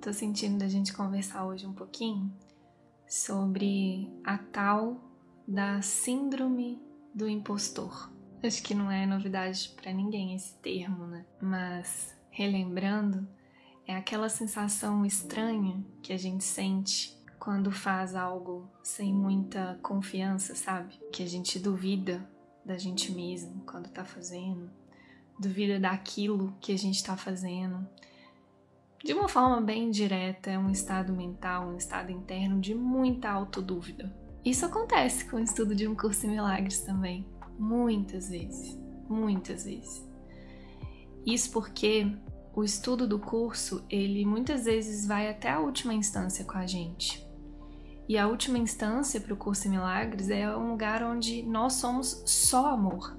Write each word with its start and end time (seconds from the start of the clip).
tô 0.00 0.12
sentindo 0.14 0.58
da 0.58 0.68
gente 0.68 0.94
conversar 0.94 1.44
hoje 1.44 1.66
um 1.66 1.74
pouquinho 1.74 2.32
sobre 3.06 4.10
a 4.24 4.38
tal 4.38 4.98
da 5.46 5.82
síndrome 5.82 6.80
do 7.14 7.28
impostor. 7.28 8.10
Acho 8.42 8.62
que 8.62 8.74
não 8.74 8.90
é 8.90 9.04
novidade 9.04 9.74
para 9.76 9.92
ninguém 9.92 10.34
esse 10.34 10.54
termo, 10.54 11.06
né? 11.06 11.26
Mas 11.40 12.16
relembrando, 12.30 13.28
é 13.86 13.94
aquela 13.94 14.30
sensação 14.30 15.04
estranha 15.04 15.84
que 16.02 16.14
a 16.14 16.16
gente 16.16 16.44
sente 16.44 17.14
quando 17.38 17.70
faz 17.70 18.14
algo 18.14 18.70
sem 18.82 19.12
muita 19.12 19.78
confiança, 19.82 20.54
sabe? 20.54 20.98
Que 21.12 21.22
a 21.22 21.26
gente 21.26 21.58
duvida 21.58 22.26
da 22.64 22.78
gente 22.78 23.12
mesmo 23.12 23.62
quando 23.66 23.90
tá 23.90 24.04
fazendo, 24.04 24.70
duvida 25.38 25.78
daquilo 25.78 26.56
que 26.58 26.72
a 26.72 26.78
gente 26.78 27.04
tá 27.04 27.16
fazendo. 27.18 27.86
De 29.02 29.14
uma 29.14 29.28
forma 29.28 29.62
bem 29.62 29.90
direta, 29.90 30.50
é 30.50 30.58
um 30.58 30.70
estado 30.70 31.10
mental, 31.12 31.68
um 31.68 31.76
estado 31.76 32.12
interno 32.12 32.60
de 32.60 32.74
muita 32.74 33.30
autodúvida. 33.30 34.14
Isso 34.44 34.66
acontece 34.66 35.24
com 35.24 35.38
o 35.38 35.42
estudo 35.42 35.74
de 35.74 35.88
um 35.88 35.94
curso 35.94 36.26
em 36.26 36.30
milagres 36.30 36.80
também, 36.80 37.26
muitas 37.58 38.28
vezes, 38.28 38.78
muitas 39.08 39.64
vezes. 39.64 40.06
Isso 41.24 41.50
porque 41.50 42.14
o 42.54 42.62
estudo 42.62 43.08
do 43.08 43.18
curso, 43.18 43.82
ele 43.88 44.24
muitas 44.26 44.66
vezes 44.66 45.06
vai 45.06 45.30
até 45.30 45.50
a 45.50 45.60
última 45.60 45.94
instância 45.94 46.44
com 46.44 46.58
a 46.58 46.66
gente. 46.66 47.26
E 48.06 48.18
a 48.18 48.28
última 48.28 48.58
instância 48.58 49.18
para 49.18 49.32
o 49.32 49.36
curso 49.36 49.66
em 49.66 49.70
milagres 49.70 50.28
é 50.28 50.54
um 50.54 50.72
lugar 50.72 51.02
onde 51.02 51.42
nós 51.42 51.74
somos 51.74 52.22
só 52.26 52.66
amor. 52.66 53.16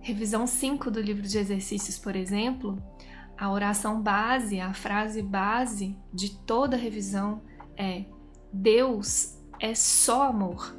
Revisão 0.00 0.44
5 0.44 0.90
do 0.90 1.00
livro 1.00 1.22
de 1.22 1.38
exercícios, 1.38 1.96
por 1.96 2.16
exemplo, 2.16 2.82
a 3.42 3.50
oração 3.50 4.00
base, 4.00 4.60
a 4.60 4.72
frase 4.72 5.20
base 5.20 5.96
de 6.14 6.30
toda 6.30 6.76
revisão 6.76 7.42
é: 7.76 8.04
Deus 8.52 9.36
é 9.58 9.74
só 9.74 10.28
amor 10.28 10.76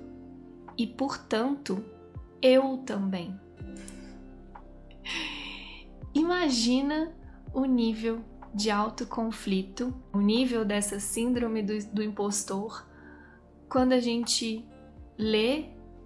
e, 0.78 0.88
portanto, 0.88 1.84
eu 2.42 2.78
também. 2.78 3.38
Imagina 6.14 7.14
o 7.54 7.66
nível 7.66 8.22
de 8.54 8.72
autoconflito, 8.72 9.94
o 10.14 10.22
nível 10.22 10.64
dessa 10.64 11.02
síndrome 11.02 11.62
do, 11.62 11.78
do 11.88 12.02
impostor, 12.02 12.88
quando 13.68 13.92
a 13.92 14.00
gente 14.00 14.66
lê 15.18 15.66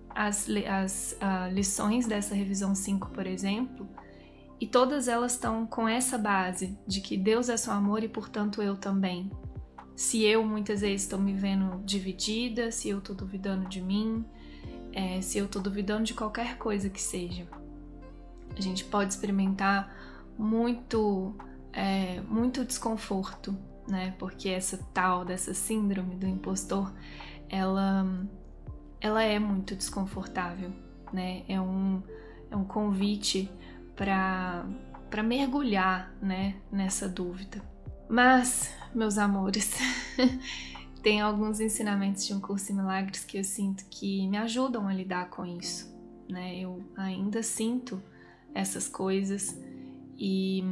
as, 0.10 0.48
as 0.68 1.20
uh, 1.22 1.54
lições 1.54 2.08
dessa 2.08 2.34
revisão 2.34 2.74
5, 2.74 3.12
por 3.12 3.28
exemplo, 3.28 3.88
e 4.60 4.66
todas 4.66 5.08
elas 5.08 5.34
estão 5.34 5.66
com 5.68 5.88
essa 5.88 6.18
base 6.18 6.78
de 6.88 7.00
que 7.00 7.16
Deus 7.16 7.48
é 7.48 7.58
só 7.58 7.72
amor 7.72 8.04
e, 8.04 8.10
portanto, 8.10 8.62
eu 8.62 8.76
também. 8.76 9.30
Se 9.96 10.24
eu 10.24 10.46
muitas 10.46 10.82
vezes 10.82 11.04
estou 11.04 11.20
me 11.20 11.34
vendo 11.34 11.84
dividida, 11.84 12.72
se 12.72 12.90
eu 12.90 13.00
estou 13.00 13.16
duvidando 13.16 13.68
de 13.68 13.82
mim, 13.82 14.26
é, 14.92 15.22
se 15.22 15.38
eu 15.38 15.46
estou 15.46 15.62
duvidando 15.62 16.04
de 16.04 16.14
qualquer 16.14 16.58
coisa 16.58 16.90
que 16.90 17.02
seja. 17.02 17.48
A 18.56 18.62
gente 18.62 18.84
pode 18.84 19.14
experimentar 19.14 19.96
muito, 20.38 21.36
é, 21.72 22.20
muito 22.22 22.66
desconforto, 22.66 23.56
né? 23.88 24.16
Porque 24.18 24.50
essa 24.50 24.78
tal 24.92 25.24
dessa 25.24 25.54
síndrome 25.54 26.16
do 26.16 26.26
impostor, 26.26 26.92
ela, 27.48 28.06
ela 29.00 29.22
é 29.22 29.38
muito 29.38 29.76
desconfortável, 29.76 30.72
né? 31.14 31.44
É 31.48 31.62
um, 31.62 32.02
é 32.50 32.56
um 32.56 32.64
convite 32.66 33.52
para 33.98 35.24
mergulhar 35.24 36.14
né, 36.22 36.56
nessa 36.72 37.10
dúvida. 37.10 37.62
Mas, 38.08 38.74
meus 38.94 39.18
amores, 39.18 39.74
tem 41.04 41.20
alguns 41.20 41.60
ensinamentos 41.60 42.26
de 42.26 42.34
um 42.34 42.40
curso 42.40 42.72
em 42.72 42.76
milagres 42.76 43.26
que 43.26 43.38
eu 43.38 43.44
sinto 43.44 43.84
que 43.90 44.28
me 44.28 44.38
ajudam 44.38 44.88
a 44.88 44.94
lidar 44.94 45.30
com 45.30 45.46
isso. 45.46 45.94
Né? 46.30 46.60
Eu 46.60 46.86
ainda 46.96 47.42
sinto 47.42 48.02
essas 48.54 48.88
coisas 48.88 49.60
e 50.18 50.64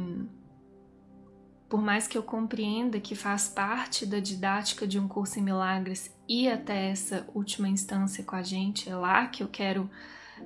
por 1.68 1.82
mais 1.82 2.06
que 2.06 2.16
eu 2.16 2.22
compreenda 2.22 3.00
que 3.00 3.14
faz 3.14 3.48
parte 3.48 4.06
da 4.06 4.20
didática 4.20 4.86
de 4.86 4.98
um 4.98 5.08
curso 5.08 5.38
em 5.38 5.42
milagres 5.42 6.14
ir 6.28 6.48
até 6.48 6.90
essa 6.90 7.26
última 7.34 7.68
instância 7.68 8.22
com 8.22 8.36
a 8.36 8.42
gente, 8.42 8.88
é 8.88 8.94
lá 8.94 9.26
que 9.26 9.42
eu 9.42 9.48
quero 9.48 9.90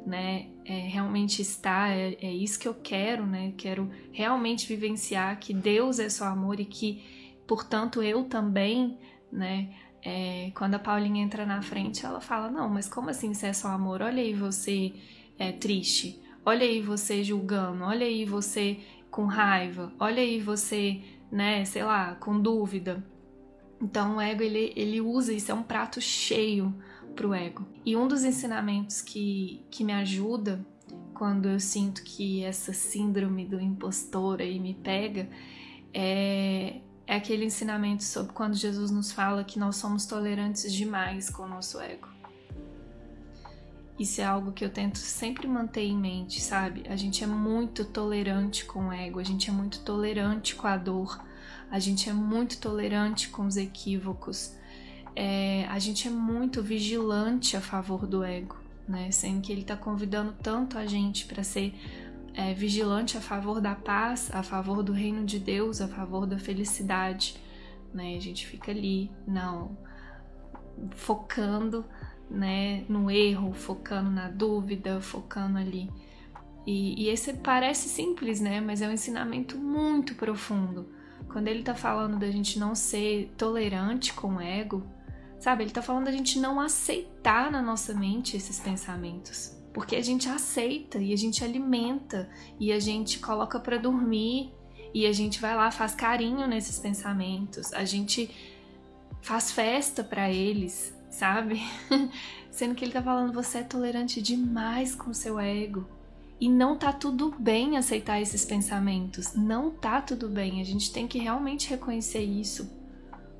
né, 0.07 0.49
é, 0.65 0.81
realmente 0.89 1.43
estar, 1.43 1.91
é, 1.91 2.17
é, 2.21 2.33
isso 2.33 2.59
que 2.59 2.69
eu 2.69 2.75
quero, 2.75 3.27
né? 3.27 3.53
Quero 3.57 3.91
realmente 4.13 4.67
vivenciar 4.67 5.39
que 5.39 5.53
Deus 5.53 5.99
é 5.99 6.09
só 6.09 6.27
amor 6.27 6.61
e 6.61 6.65
que, 6.65 7.03
portanto, 7.47 8.03
eu 8.03 8.25
também, 8.25 8.99
né? 9.33 9.75
É, 10.03 10.51
quando 10.55 10.75
a 10.75 10.79
Paulinha 10.79 11.23
entra 11.23 11.45
na 11.45 11.61
frente, 11.61 12.07
ela 12.07 12.21
fala: 12.21 12.51
Não, 12.51 12.69
mas 12.69 12.89
como 12.89 13.11
assim 13.11 13.35
você 13.35 13.49
é 13.49 13.53
só 13.53 13.69
amor? 13.69 14.01
Olha 14.01 14.23
aí 14.23 14.33
você 14.33 14.95
é 15.39 15.53
triste, 15.53 16.21
olha 16.45 16.65
aí 16.65 16.81
você 16.81 17.23
julgando, 17.23 17.85
olha 17.85 18.07
aí 18.07 18.25
você 18.25 18.79
com 19.11 19.27
raiva, 19.27 19.93
olha 19.99 20.23
aí 20.23 20.41
você, 20.41 21.01
né, 21.31 21.65
sei 21.65 21.83
lá, 21.83 22.15
com 22.15 22.41
dúvida. 22.41 23.05
Então 23.83 24.17
o 24.17 24.21
ego 24.21 24.43
ele, 24.43 24.73
ele 24.77 25.01
usa 25.01 25.33
isso, 25.33 25.51
é 25.51 25.55
um 25.55 25.63
prato 25.63 26.01
cheio 26.01 26.75
para 27.15 27.27
o 27.27 27.35
ego. 27.35 27.67
E 27.85 27.97
um 27.97 28.09
dos 28.09 28.25
ensinamentos 28.25 29.01
que, 29.01 29.65
que 29.71 29.85
me 29.85 29.93
ajuda 29.93 30.65
quando 31.15 31.49
eu 31.49 31.61
sinto 31.61 32.03
que 32.03 32.43
essa 32.43 32.73
síndrome 32.73 33.45
do 33.45 33.61
impostor 33.61 34.41
aí 34.41 34.59
me 34.59 34.75
pega 34.75 35.29
é, 35.93 36.81
é 37.07 37.17
aquele 37.17 37.45
ensinamento 37.45 38.05
sobre 38.05 38.33
quando 38.33 38.55
Jesus 38.55 38.91
nos 38.91 39.13
fala 39.13 39.45
que 39.45 39.59
nós 39.59 39.77
somos 39.77 40.07
tolerantes 40.07 40.73
demais 40.73 41.29
com 41.29 41.43
o 41.43 41.49
nosso 41.49 41.81
ego. 41.81 42.09
Isso 43.99 44.23
é 44.23 44.25
algo 44.25 44.53
que 44.53 44.65
eu 44.65 44.71
tento 44.71 44.97
sempre 44.97 45.47
manter 45.47 45.83
em 45.83 45.95
mente, 45.95 46.41
sabe? 46.41 46.85
A 46.89 46.97
gente 46.97 47.23
é 47.23 47.27
muito 47.27 47.85
tolerante 47.85 48.65
com 48.65 48.89
o 48.89 48.93
ego, 48.93 49.21
a 49.21 49.23
gente 49.23 49.51
é 49.51 49.53
muito 49.53 49.81
tolerante 49.81 50.55
com 50.55 50.67
a 50.67 50.79
dor, 50.79 51.23
a 51.71 51.79
gente 51.79 52.09
é 52.09 52.13
muito 52.15 52.59
tolerante 52.59 53.29
com 53.29 53.45
os 53.45 53.59
equívocos, 53.59 54.55
é, 55.15 55.67
a 55.69 55.79
gente 55.79 56.09
é 56.09 56.11
muito 56.11 56.63
vigilante 56.63 57.57
a 57.57 57.61
favor 57.61 58.07
do 58.07 58.23
ego, 58.23 58.57
né? 58.89 59.11
Sendo 59.11 59.41
que 59.41 59.53
ele 59.53 59.63
está 59.63 59.77
convidando 59.77 60.35
tanto 60.43 60.79
a 60.79 60.87
gente 60.87 61.27
para 61.27 61.43
ser 61.43 61.75
é, 62.35 62.55
vigilante 62.55 63.17
a 63.17 63.21
favor 63.21 63.61
da 63.61 63.75
paz, 63.75 64.31
a 64.33 64.43
favor 64.43 64.83
do 64.83 64.93
reino 64.93 65.25
de 65.25 65.39
Deus, 65.39 65.81
a 65.81 65.89
favor 65.89 66.27
da 66.27 66.39
felicidade, 66.39 67.37
né? 67.93 68.17
A 68.17 68.21
gente 68.21 68.47
fica 68.47 68.71
ali, 68.71 69.11
não, 69.27 69.77
focando, 70.93 71.85
né, 72.31 72.85
no 72.89 73.11
erro, 73.11 73.53
focando 73.53 74.11
na 74.11 74.29
dúvida, 74.29 75.01
focando 75.01 75.59
ali. 75.59 75.91
E, 76.67 77.05
e 77.05 77.09
esse 77.09 77.33
parece 77.35 77.89
simples, 77.89 78.41
né? 78.41 78.61
Mas 78.61 78.81
é 78.81 78.89
um 78.89 78.93
ensinamento 78.93 79.59
muito 79.59 80.15
profundo. 80.15 80.89
Quando 81.29 81.49
ele 81.49 81.61
está 81.61 81.75
falando 81.75 82.19
da 82.19 82.31
gente 82.31 82.59
não 82.59 82.75
ser 82.75 83.33
tolerante 83.37 84.13
com 84.13 84.37
o 84.37 84.41
ego, 84.41 84.85
Sabe, 85.41 85.65
ele 85.65 85.71
tá 85.71 85.81
falando 85.81 86.05
da 86.05 86.13
gente 86.13 86.39
não 86.39 86.61
aceitar 86.61 87.51
na 87.51 87.63
nossa 87.63 87.95
mente 87.95 88.37
esses 88.37 88.61
pensamentos. 88.61 89.57
Porque 89.73 89.97
a 89.97 90.03
gente 90.03 90.29
aceita 90.29 90.99
e 90.99 91.15
a 91.15 91.17
gente 91.17 91.43
alimenta 91.43 92.29
e 92.59 92.71
a 92.71 92.79
gente 92.79 93.19
coloca 93.19 93.59
para 93.59 93.79
dormir 93.79 94.53
e 94.93 95.07
a 95.07 95.13
gente 95.13 95.41
vai 95.41 95.57
lá, 95.57 95.71
faz 95.71 95.95
carinho 95.95 96.47
nesses 96.47 96.79
pensamentos, 96.79 97.73
a 97.73 97.85
gente 97.85 98.29
faz 99.23 99.53
festa 99.53 100.03
para 100.03 100.31
eles, 100.31 100.93
sabe? 101.09 101.63
Sendo 102.51 102.75
que 102.75 102.85
ele 102.85 102.93
tá 102.93 103.03
falando 103.03 103.33
você 103.33 103.59
é 103.59 103.63
tolerante 103.63 104.21
demais 104.21 104.95
com 104.95 105.15
seu 105.15 105.39
ego. 105.41 105.89
E 106.39 106.49
não 106.49 106.77
tá 106.77 106.93
tudo 106.93 107.35
bem 107.39 107.77
aceitar 107.77 108.21
esses 108.21 108.45
pensamentos. 108.45 109.35
Não 109.35 109.71
tá 109.71 110.01
tudo 110.01 110.29
bem. 110.29 110.61
A 110.61 110.65
gente 110.65 110.91
tem 110.91 111.07
que 111.07 111.19
realmente 111.19 111.69
reconhecer 111.69 112.23
isso. 112.23 112.80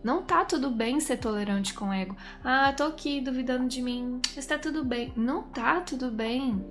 Não 0.03 0.23
tá 0.23 0.45
tudo 0.45 0.71
bem 0.71 0.99
ser 0.99 1.19
tolerante 1.19 1.75
com 1.75 1.91
o 1.91 1.93
ego. 1.93 2.17
Ah, 2.43 2.73
tô 2.73 2.85
aqui 2.85 3.21
duvidando 3.21 3.69
de 3.69 3.83
mim, 3.83 4.21
está 4.37 4.59
tudo 4.59 4.83
bem. 4.83 5.13
Não 5.15 5.43
tá 5.43 5.81
tudo 5.81 6.11
bem. 6.11 6.65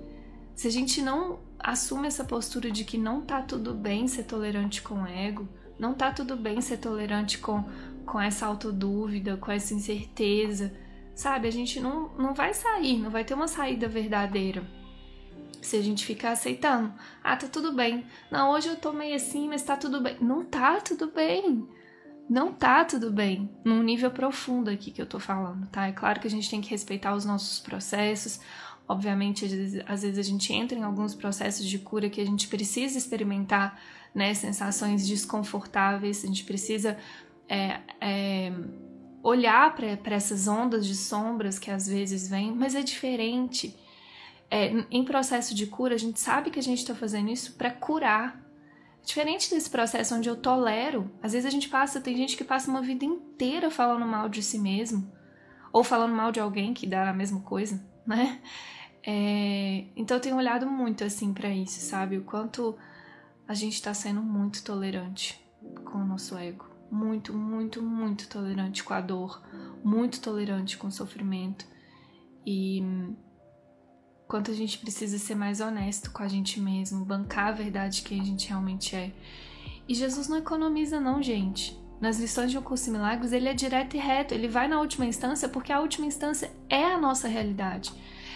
Se 0.54 0.66
a 0.66 0.70
gente 0.70 1.00
não 1.00 1.38
assume 1.58 2.08
essa 2.08 2.24
postura 2.24 2.70
de 2.70 2.84
que 2.84 2.98
não 2.98 3.20
tá 3.20 3.40
tudo 3.40 3.72
bem 3.72 4.08
ser 4.08 4.24
tolerante 4.24 4.82
com 4.82 5.02
o 5.02 5.06
ego, 5.06 5.48
não 5.78 5.94
tá 5.94 6.10
tudo 6.10 6.36
bem 6.36 6.60
ser 6.60 6.78
tolerante 6.78 7.38
com, 7.38 7.64
com 8.04 8.20
essa 8.20 8.46
autodúvida, 8.46 9.36
com 9.36 9.52
essa 9.52 9.72
incerteza, 9.74 10.76
sabe? 11.14 11.46
A 11.46 11.52
gente 11.52 11.78
não, 11.78 12.08
não 12.18 12.34
vai 12.34 12.52
sair, 12.52 12.98
não 12.98 13.10
vai 13.10 13.24
ter 13.24 13.34
uma 13.34 13.48
saída 13.48 13.88
verdadeira. 13.88 14.64
Se 15.62 15.76
a 15.76 15.82
gente 15.82 16.04
ficar 16.04 16.32
aceitando, 16.32 16.92
ah, 17.22 17.36
tá 17.36 17.46
tudo 17.46 17.72
bem. 17.72 18.04
Não, 18.30 18.50
hoje 18.50 18.68
eu 18.68 18.76
tô 18.76 18.92
meio 18.92 19.14
assim, 19.14 19.48
mas 19.48 19.62
tá 19.62 19.76
tudo 19.76 20.00
bem. 20.00 20.16
Não 20.20 20.44
tá 20.44 20.80
tudo 20.80 21.12
bem 21.12 21.68
não 22.30 22.52
tá 22.52 22.84
tudo 22.84 23.10
bem, 23.10 23.50
num 23.64 23.82
nível 23.82 24.08
profundo 24.08 24.70
aqui 24.70 24.92
que 24.92 25.02
eu 25.02 25.06
tô 25.06 25.18
falando, 25.18 25.66
tá? 25.66 25.88
É 25.88 25.92
claro 25.92 26.20
que 26.20 26.28
a 26.28 26.30
gente 26.30 26.48
tem 26.48 26.60
que 26.60 26.70
respeitar 26.70 27.12
os 27.12 27.24
nossos 27.24 27.58
processos. 27.58 28.38
Obviamente, 28.86 29.44
às 29.44 29.50
vezes, 29.50 29.82
às 29.84 30.02
vezes, 30.02 30.18
a 30.18 30.30
gente 30.30 30.52
entra 30.52 30.78
em 30.78 30.84
alguns 30.84 31.12
processos 31.12 31.66
de 31.66 31.76
cura 31.80 32.08
que 32.08 32.20
a 32.20 32.24
gente 32.24 32.46
precisa 32.46 32.96
experimentar 32.96 33.80
né, 34.14 34.32
sensações 34.32 35.08
desconfortáveis, 35.08 36.22
a 36.22 36.28
gente 36.28 36.44
precisa 36.44 36.96
é, 37.48 37.80
é, 38.00 38.52
olhar 39.24 39.74
para 39.74 40.14
essas 40.14 40.46
ondas 40.46 40.86
de 40.86 40.94
sombras 40.94 41.58
que 41.58 41.68
às 41.68 41.88
vezes 41.88 42.28
vêm, 42.28 42.52
mas 42.54 42.76
é 42.76 42.82
diferente. 42.82 43.76
É, 44.48 44.72
em 44.88 45.04
processo 45.04 45.52
de 45.52 45.66
cura, 45.66 45.96
a 45.96 45.98
gente 45.98 46.20
sabe 46.20 46.50
que 46.50 46.60
a 46.60 46.62
gente 46.62 46.78
está 46.78 46.94
fazendo 46.94 47.28
isso 47.28 47.54
para 47.54 47.72
curar. 47.72 48.40
Diferente 49.02 49.50
desse 49.50 49.68
processo 49.68 50.14
onde 50.14 50.28
eu 50.28 50.36
tolero, 50.36 51.10
às 51.22 51.32
vezes 51.32 51.46
a 51.46 51.50
gente 51.50 51.68
passa, 51.68 52.00
tem 52.00 52.16
gente 52.16 52.36
que 52.36 52.44
passa 52.44 52.70
uma 52.70 52.82
vida 52.82 53.04
inteira 53.04 53.70
falando 53.70 54.06
mal 54.06 54.28
de 54.28 54.42
si 54.42 54.58
mesmo, 54.58 55.10
ou 55.72 55.82
falando 55.82 56.14
mal 56.14 56.30
de 56.30 56.40
alguém 56.40 56.74
que 56.74 56.86
dá 56.86 57.08
a 57.08 57.14
mesma 57.14 57.40
coisa, 57.40 57.82
né? 58.06 58.40
É, 59.02 59.86
então 59.96 60.16
eu 60.16 60.20
tenho 60.20 60.36
olhado 60.36 60.66
muito 60.66 61.02
assim 61.04 61.32
para 61.32 61.48
isso, 61.48 61.80
sabe? 61.80 62.18
O 62.18 62.24
quanto 62.24 62.76
a 63.48 63.54
gente 63.54 63.74
está 63.74 63.92
sendo 63.94 64.22
muito 64.22 64.62
tolerante 64.62 65.40
com 65.84 65.98
o 65.98 66.06
nosso 66.06 66.36
ego. 66.36 66.68
Muito, 66.90 67.32
muito, 67.32 67.82
muito 67.82 68.28
tolerante 68.28 68.82
com 68.82 68.92
a 68.92 69.00
dor, 69.00 69.42
muito 69.82 70.20
tolerante 70.20 70.76
com 70.76 70.88
o 70.88 70.92
sofrimento. 70.92 71.64
E 72.46 72.82
quanto 74.30 74.52
a 74.52 74.54
gente 74.54 74.78
precisa 74.78 75.18
ser 75.18 75.34
mais 75.34 75.60
honesto 75.60 76.12
com 76.12 76.22
a 76.22 76.28
gente 76.28 76.60
mesmo, 76.60 77.04
bancar 77.04 77.48
a 77.48 77.52
verdade 77.52 78.02
que 78.02 78.18
a 78.18 78.24
gente 78.24 78.48
realmente 78.48 78.94
é. 78.94 79.12
E 79.88 79.94
Jesus 79.94 80.28
não 80.28 80.36
economiza, 80.36 81.00
não, 81.00 81.20
gente. 81.20 81.76
Nas 82.00 82.20
lições 82.20 82.52
de 82.52 82.56
um 82.56 82.62
curso 82.62 82.84
de 82.84 82.92
milagres, 82.92 83.32
ele 83.32 83.48
é 83.48 83.52
direto 83.52 83.96
e 83.96 83.98
reto, 83.98 84.32
ele 84.32 84.46
vai 84.46 84.68
na 84.68 84.78
última 84.78 85.04
instância 85.04 85.48
porque 85.48 85.72
a 85.72 85.80
última 85.80 86.06
instância 86.06 86.52
é 86.68 86.84
a 86.84 86.96
nossa 86.96 87.26
realidade. 87.26 87.92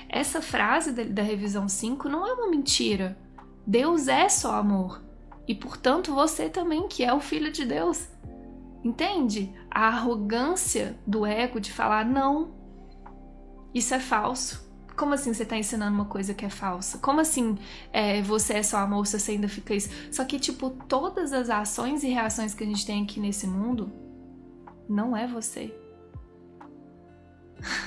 Essa 0.08 0.42
frase 0.42 0.90
da 0.90 1.22
revisão 1.22 1.68
5 1.68 2.08
não 2.08 2.26
é 2.26 2.32
uma 2.32 2.50
mentira. 2.50 3.16
Deus 3.64 4.08
é 4.08 4.28
só 4.28 4.56
amor. 4.56 5.00
E 5.46 5.54
portanto 5.54 6.12
você 6.12 6.50
também, 6.50 6.88
que 6.88 7.04
é 7.04 7.14
o 7.14 7.20
filho 7.20 7.52
de 7.52 7.64
Deus. 7.64 8.08
Entende? 8.82 9.54
A 9.70 9.86
arrogância 9.86 10.98
do 11.06 11.24
ego 11.24 11.60
de 11.60 11.72
falar 11.72 12.04
não. 12.04 12.52
Isso 13.72 13.94
é 13.94 14.00
falso. 14.00 14.63
Como 14.96 15.14
assim 15.14 15.34
você 15.34 15.42
está 15.42 15.56
ensinando 15.56 15.94
uma 15.94 16.04
coisa 16.04 16.32
que 16.32 16.44
é 16.44 16.50
falsa? 16.50 16.98
Como 16.98 17.20
assim 17.20 17.58
é, 17.92 18.22
você 18.22 18.54
é 18.54 18.62
só 18.62 18.78
amor 18.78 19.06
se 19.06 19.18
você 19.18 19.32
ainda 19.32 19.48
fica 19.48 19.74
isso? 19.74 19.90
Só 20.12 20.24
que, 20.24 20.38
tipo, 20.38 20.70
todas 20.88 21.32
as 21.32 21.50
ações 21.50 22.04
e 22.04 22.08
reações 22.08 22.54
que 22.54 22.62
a 22.62 22.66
gente 22.66 22.86
tem 22.86 23.02
aqui 23.02 23.18
nesse 23.18 23.46
mundo 23.46 23.92
não 24.88 25.16
é 25.16 25.26
você. 25.26 25.74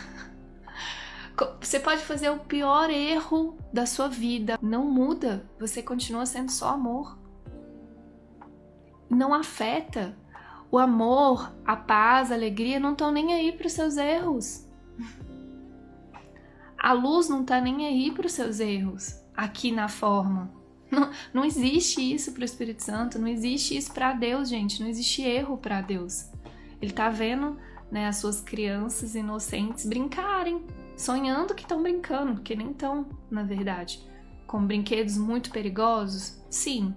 Você 1.62 1.80
pode 1.80 2.02
fazer 2.02 2.32
o 2.32 2.40
pior 2.40 2.90
erro 2.90 3.60
da 3.72 3.86
sua 3.86 4.08
vida, 4.08 4.58
não 4.60 4.86
muda, 4.86 5.46
você 5.60 5.84
continua 5.84 6.26
sendo 6.26 6.50
só 6.50 6.70
amor. 6.70 7.16
Não 9.08 9.34
afeta. 9.36 10.18
O 10.72 10.80
amor, 10.80 11.54
a 11.64 11.76
paz, 11.76 12.32
a 12.32 12.36
alegria 12.36 12.80
não 12.80 12.94
estão 12.94 13.12
nem 13.12 13.34
aí 13.34 13.52
para 13.52 13.68
os 13.68 13.74
seus 13.74 13.98
erros. 13.98 14.66
A 16.78 16.94
luz 16.94 17.28
não 17.28 17.42
está 17.42 17.60
nem 17.60 17.88
aí 17.88 18.12
para 18.12 18.28
os 18.28 18.34
seus 18.34 18.60
erros, 18.60 19.16
aqui 19.36 19.72
na 19.72 19.88
forma. 19.88 20.52
Não, 20.90 21.12
não 21.34 21.46
existe 21.46 22.02
isso 22.02 22.32
para 22.32 22.44
o 22.44 22.46
Espírito 22.46 22.82
Santo, 22.82 23.20
não 23.20 23.28
existe 23.28 23.76
isso 23.76 23.92
para 23.94 24.14
Deus, 24.14 24.48
gente. 24.48 24.82
Não 24.82 24.88
existe 24.88 25.22
erro 25.22 25.58
para 25.58 25.82
Deus. 25.82 26.30
Ele 26.82 26.92
está 26.92 27.10
vendo 27.10 27.58
né, 27.92 28.08
as 28.08 28.18
suas 28.18 28.42
crianças 28.42 29.16
inocentes 29.16 29.86
brincarem, 29.86 30.64
sonhando 30.96 31.56
que 31.56 31.64
estão 31.64 31.82
brincando, 31.82 32.42
que 32.42 32.56
nem 32.56 32.72
estão, 32.72 33.06
na 33.30 33.44
verdade. 33.44 34.00
Com 34.46 34.66
brinquedos 34.66 35.18
muito 35.18 35.52
perigosos? 35.52 36.42
Sim, 36.50 36.96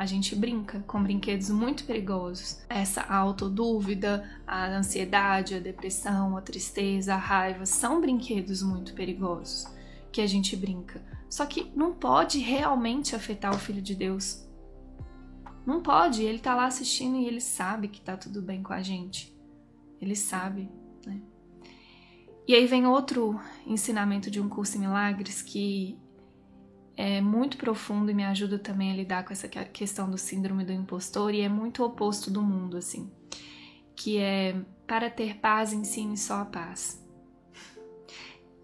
a 0.00 0.06
gente 0.06 0.34
brinca 0.34 0.82
com 0.86 1.02
brinquedos 1.02 1.50
muito 1.50 1.84
perigosos. 1.84 2.64
Essa 2.70 3.02
autodúvida, 3.02 4.26
a 4.46 4.66
ansiedade, 4.66 5.54
a 5.54 5.60
depressão, 5.60 6.38
a 6.38 6.40
tristeza, 6.40 7.12
a 7.12 7.18
raiva 7.18 7.66
são 7.66 8.00
brinquedos 8.00 8.62
muito 8.62 8.94
perigosos 8.94 9.66
que 10.10 10.22
a 10.22 10.26
gente 10.26 10.56
brinca. 10.56 11.02
Só 11.28 11.44
que 11.44 11.70
não 11.76 11.92
pode 11.92 12.38
realmente 12.38 13.14
afetar 13.14 13.54
o 13.54 13.58
filho 13.58 13.82
de 13.82 13.94
Deus. 13.94 14.48
Não 15.66 15.82
pode, 15.82 16.22
ele 16.22 16.38
tá 16.38 16.54
lá 16.54 16.64
assistindo 16.64 17.18
e 17.18 17.26
ele 17.26 17.38
sabe 17.38 17.86
que 17.86 18.00
tá 18.00 18.16
tudo 18.16 18.40
bem 18.40 18.62
com 18.62 18.72
a 18.72 18.80
gente. 18.80 19.36
Ele 20.00 20.16
sabe, 20.16 20.70
né? 21.04 21.20
E 22.48 22.54
aí 22.54 22.64
vem 22.64 22.86
outro 22.86 23.38
ensinamento 23.66 24.30
de 24.30 24.40
um 24.40 24.48
curso 24.48 24.78
em 24.78 24.80
milagres 24.80 25.42
que 25.42 25.98
é 27.00 27.18
muito 27.18 27.56
profundo 27.56 28.10
e 28.10 28.14
me 28.14 28.22
ajuda 28.24 28.58
também 28.58 28.92
a 28.92 28.94
lidar 28.94 29.24
com 29.24 29.32
essa 29.32 29.48
questão 29.48 30.10
do 30.10 30.18
síndrome 30.18 30.66
do 30.66 30.72
impostor 30.72 31.32
e 31.32 31.40
é 31.40 31.48
muito 31.48 31.82
oposto 31.82 32.30
do 32.30 32.42
mundo, 32.42 32.76
assim. 32.76 33.10
Que 33.96 34.18
é 34.18 34.54
para 34.86 35.08
ter 35.08 35.38
paz, 35.38 35.72
ensine 35.72 36.18
só 36.18 36.42
a 36.42 36.44
paz. 36.44 37.02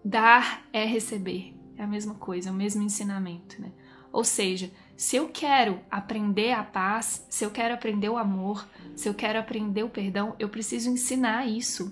Dar 0.05 0.67
é 0.71 0.85
receber. 0.85 1.55
É 1.75 1.83
a 1.83 1.87
mesma 1.87 2.13
coisa, 2.13 2.49
é 2.49 2.51
o 2.51 2.55
mesmo 2.55 2.83
ensinamento, 2.83 3.59
né? 3.59 3.71
Ou 4.11 4.23
seja, 4.23 4.71
se 4.95 5.15
eu 5.15 5.29
quero 5.29 5.79
aprender 5.89 6.51
a 6.51 6.63
paz, 6.63 7.25
se 7.31 7.43
eu 7.43 7.49
quero 7.49 7.73
aprender 7.73 8.09
o 8.09 8.17
amor, 8.17 8.67
se 8.95 9.09
eu 9.09 9.15
quero 9.15 9.39
aprender 9.39 9.81
o 9.81 9.89
perdão, 9.89 10.35
eu 10.37 10.47
preciso 10.47 10.91
ensinar 10.91 11.47
isso. 11.47 11.91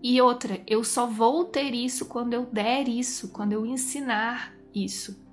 E 0.00 0.20
outra, 0.20 0.62
eu 0.64 0.84
só 0.84 1.08
vou 1.08 1.44
ter 1.44 1.74
isso 1.74 2.06
quando 2.06 2.34
eu 2.34 2.46
der 2.46 2.86
isso, 2.86 3.30
quando 3.30 3.52
eu 3.52 3.66
ensinar 3.66 4.57
isso. 4.74 5.26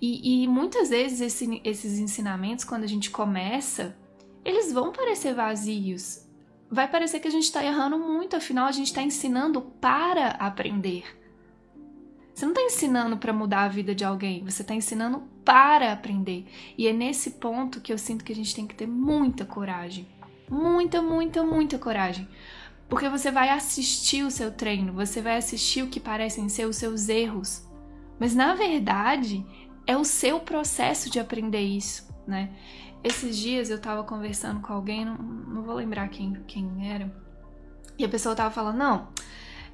E, 0.00 0.44
e 0.44 0.48
muitas 0.48 0.88
vezes 0.88 1.20
esse, 1.20 1.60
esses 1.62 1.98
ensinamentos, 1.98 2.64
quando 2.64 2.84
a 2.84 2.88
gente 2.88 3.10
começa, 3.10 3.96
eles 4.44 4.72
vão 4.72 4.92
parecer 4.92 5.34
vazios. 5.34 6.26
Vai 6.70 6.88
parecer 6.88 7.20
que 7.20 7.28
a 7.28 7.30
gente 7.30 7.44
está 7.44 7.64
errando 7.64 7.98
muito, 7.98 8.36
afinal 8.36 8.66
a 8.66 8.72
gente 8.72 8.86
está 8.86 9.02
ensinando 9.02 9.60
para 9.60 10.28
aprender. 10.28 11.04
Você 12.32 12.46
não 12.46 12.52
está 12.52 12.62
ensinando 12.62 13.18
para 13.18 13.32
mudar 13.32 13.64
a 13.64 13.68
vida 13.68 13.94
de 13.94 14.04
alguém, 14.04 14.42
você 14.44 14.62
está 14.62 14.74
ensinando 14.74 15.22
para 15.44 15.92
aprender. 15.92 16.46
E 16.78 16.86
é 16.86 16.92
nesse 16.92 17.32
ponto 17.32 17.80
que 17.80 17.92
eu 17.92 17.98
sinto 17.98 18.24
que 18.24 18.32
a 18.32 18.36
gente 18.36 18.54
tem 18.54 18.66
que 18.66 18.74
ter 18.74 18.86
muita 18.86 19.44
coragem. 19.44 20.06
Muita, 20.48 21.02
muita, 21.02 21.44
muita 21.44 21.78
coragem. 21.78 22.26
Porque 22.88 23.08
você 23.08 23.30
vai 23.30 23.50
assistir 23.50 24.24
o 24.24 24.30
seu 24.30 24.50
treino, 24.50 24.92
você 24.92 25.20
vai 25.20 25.36
assistir 25.36 25.82
o 25.82 25.88
que 25.88 26.00
parecem 26.00 26.48
ser 26.48 26.66
os 26.66 26.76
seus 26.76 27.08
erros. 27.08 27.62
Mas 28.20 28.34
na 28.34 28.54
verdade, 28.54 29.44
é 29.86 29.96
o 29.96 30.04
seu 30.04 30.38
processo 30.38 31.10
de 31.10 31.18
aprender 31.18 31.62
isso, 31.62 32.08
né? 32.26 32.50
Esses 33.02 33.36
dias 33.36 33.70
eu 33.70 33.80
tava 33.80 34.04
conversando 34.04 34.60
com 34.60 34.72
alguém, 34.72 35.04
não, 35.04 35.16
não 35.16 35.62
vou 35.62 35.74
lembrar 35.74 36.08
quem, 36.08 36.34
quem 36.46 36.92
era, 36.92 37.10
e 37.98 38.04
a 38.04 38.08
pessoa 38.08 38.34
tava 38.34 38.50
falando, 38.50 38.76
não, 38.76 39.08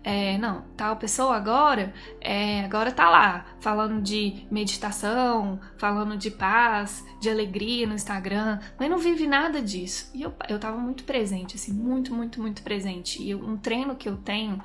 é, 0.03 0.39
não, 0.39 0.63
tal 0.77 0.97
pessoa 0.97 1.37
agora, 1.37 1.93
é, 2.21 2.65
agora 2.65 2.93
tá 2.93 3.11
lá, 3.11 3.45
falando 3.59 4.01
de 4.01 4.47
meditação, 4.49 5.59
falando 5.77 6.17
de 6.17 6.31
paz, 6.31 7.05
de 7.21 7.29
alegria 7.29 7.89
no 7.89 7.95
Instagram, 7.95 8.61
mas 8.79 8.89
não 8.89 8.99
vive 8.99 9.27
nada 9.27 9.61
disso. 9.61 10.09
E 10.15 10.23
eu, 10.23 10.33
eu 10.49 10.61
tava 10.61 10.77
muito 10.77 11.03
presente, 11.03 11.57
assim, 11.57 11.73
muito, 11.73 12.15
muito, 12.15 12.41
muito 12.41 12.63
presente. 12.63 13.21
E 13.21 13.35
um 13.35 13.57
treino 13.57 13.97
que 13.97 14.09
eu 14.09 14.17
tenho 14.17 14.63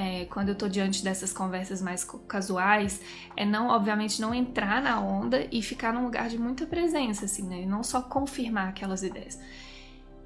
é, 0.00 0.24
quando 0.24 0.48
eu 0.48 0.54
tô 0.54 0.66
diante 0.66 1.04
dessas 1.04 1.30
conversas 1.30 1.82
mais 1.82 2.02
casuais, 2.26 3.02
é 3.36 3.44
não, 3.44 3.68
obviamente, 3.68 4.18
não 4.18 4.32
entrar 4.32 4.80
na 4.80 4.98
onda 4.98 5.46
e 5.52 5.60
ficar 5.60 5.92
num 5.92 6.04
lugar 6.04 6.30
de 6.30 6.38
muita 6.38 6.64
presença, 6.64 7.26
assim, 7.26 7.46
né? 7.46 7.60
E 7.60 7.66
não 7.66 7.82
só 7.82 8.00
confirmar 8.00 8.70
aquelas 8.70 9.02
ideias. 9.02 9.38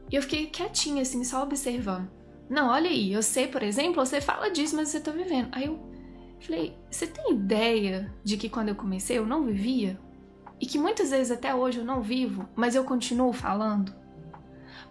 E 0.09 0.15
eu 0.15 0.23
fiquei 0.23 0.47
quietinha, 0.47 1.03
assim, 1.03 1.25
só 1.25 1.43
observando. 1.43 2.09
Não, 2.49 2.69
olha 2.69 2.89
aí, 2.89 3.13
eu 3.13 3.21
sei, 3.21 3.49
por 3.49 3.65
exemplo, 3.65 4.07
você 4.07 4.21
fala 4.21 4.49
disso, 4.49 4.77
mas 4.77 4.91
você 4.91 5.01
tá 5.01 5.11
vivendo. 5.11 5.49
Aí 5.51 5.67
eu 5.67 5.81
falei, 6.39 6.79
você 6.89 7.09
tem 7.09 7.33
ideia 7.33 8.15
de 8.23 8.37
que 8.37 8.49
quando 8.49 8.69
eu 8.69 8.77
comecei 8.77 9.19
eu 9.19 9.27
não 9.27 9.45
vivia? 9.45 9.99
E 10.61 10.67
que 10.67 10.79
muitas 10.79 11.11
vezes 11.11 11.33
até 11.33 11.53
hoje 11.53 11.79
eu 11.79 11.85
não 11.85 12.01
vivo, 12.01 12.49
mas 12.55 12.77
eu 12.77 12.85
continuo 12.85 13.33
falando? 13.33 13.93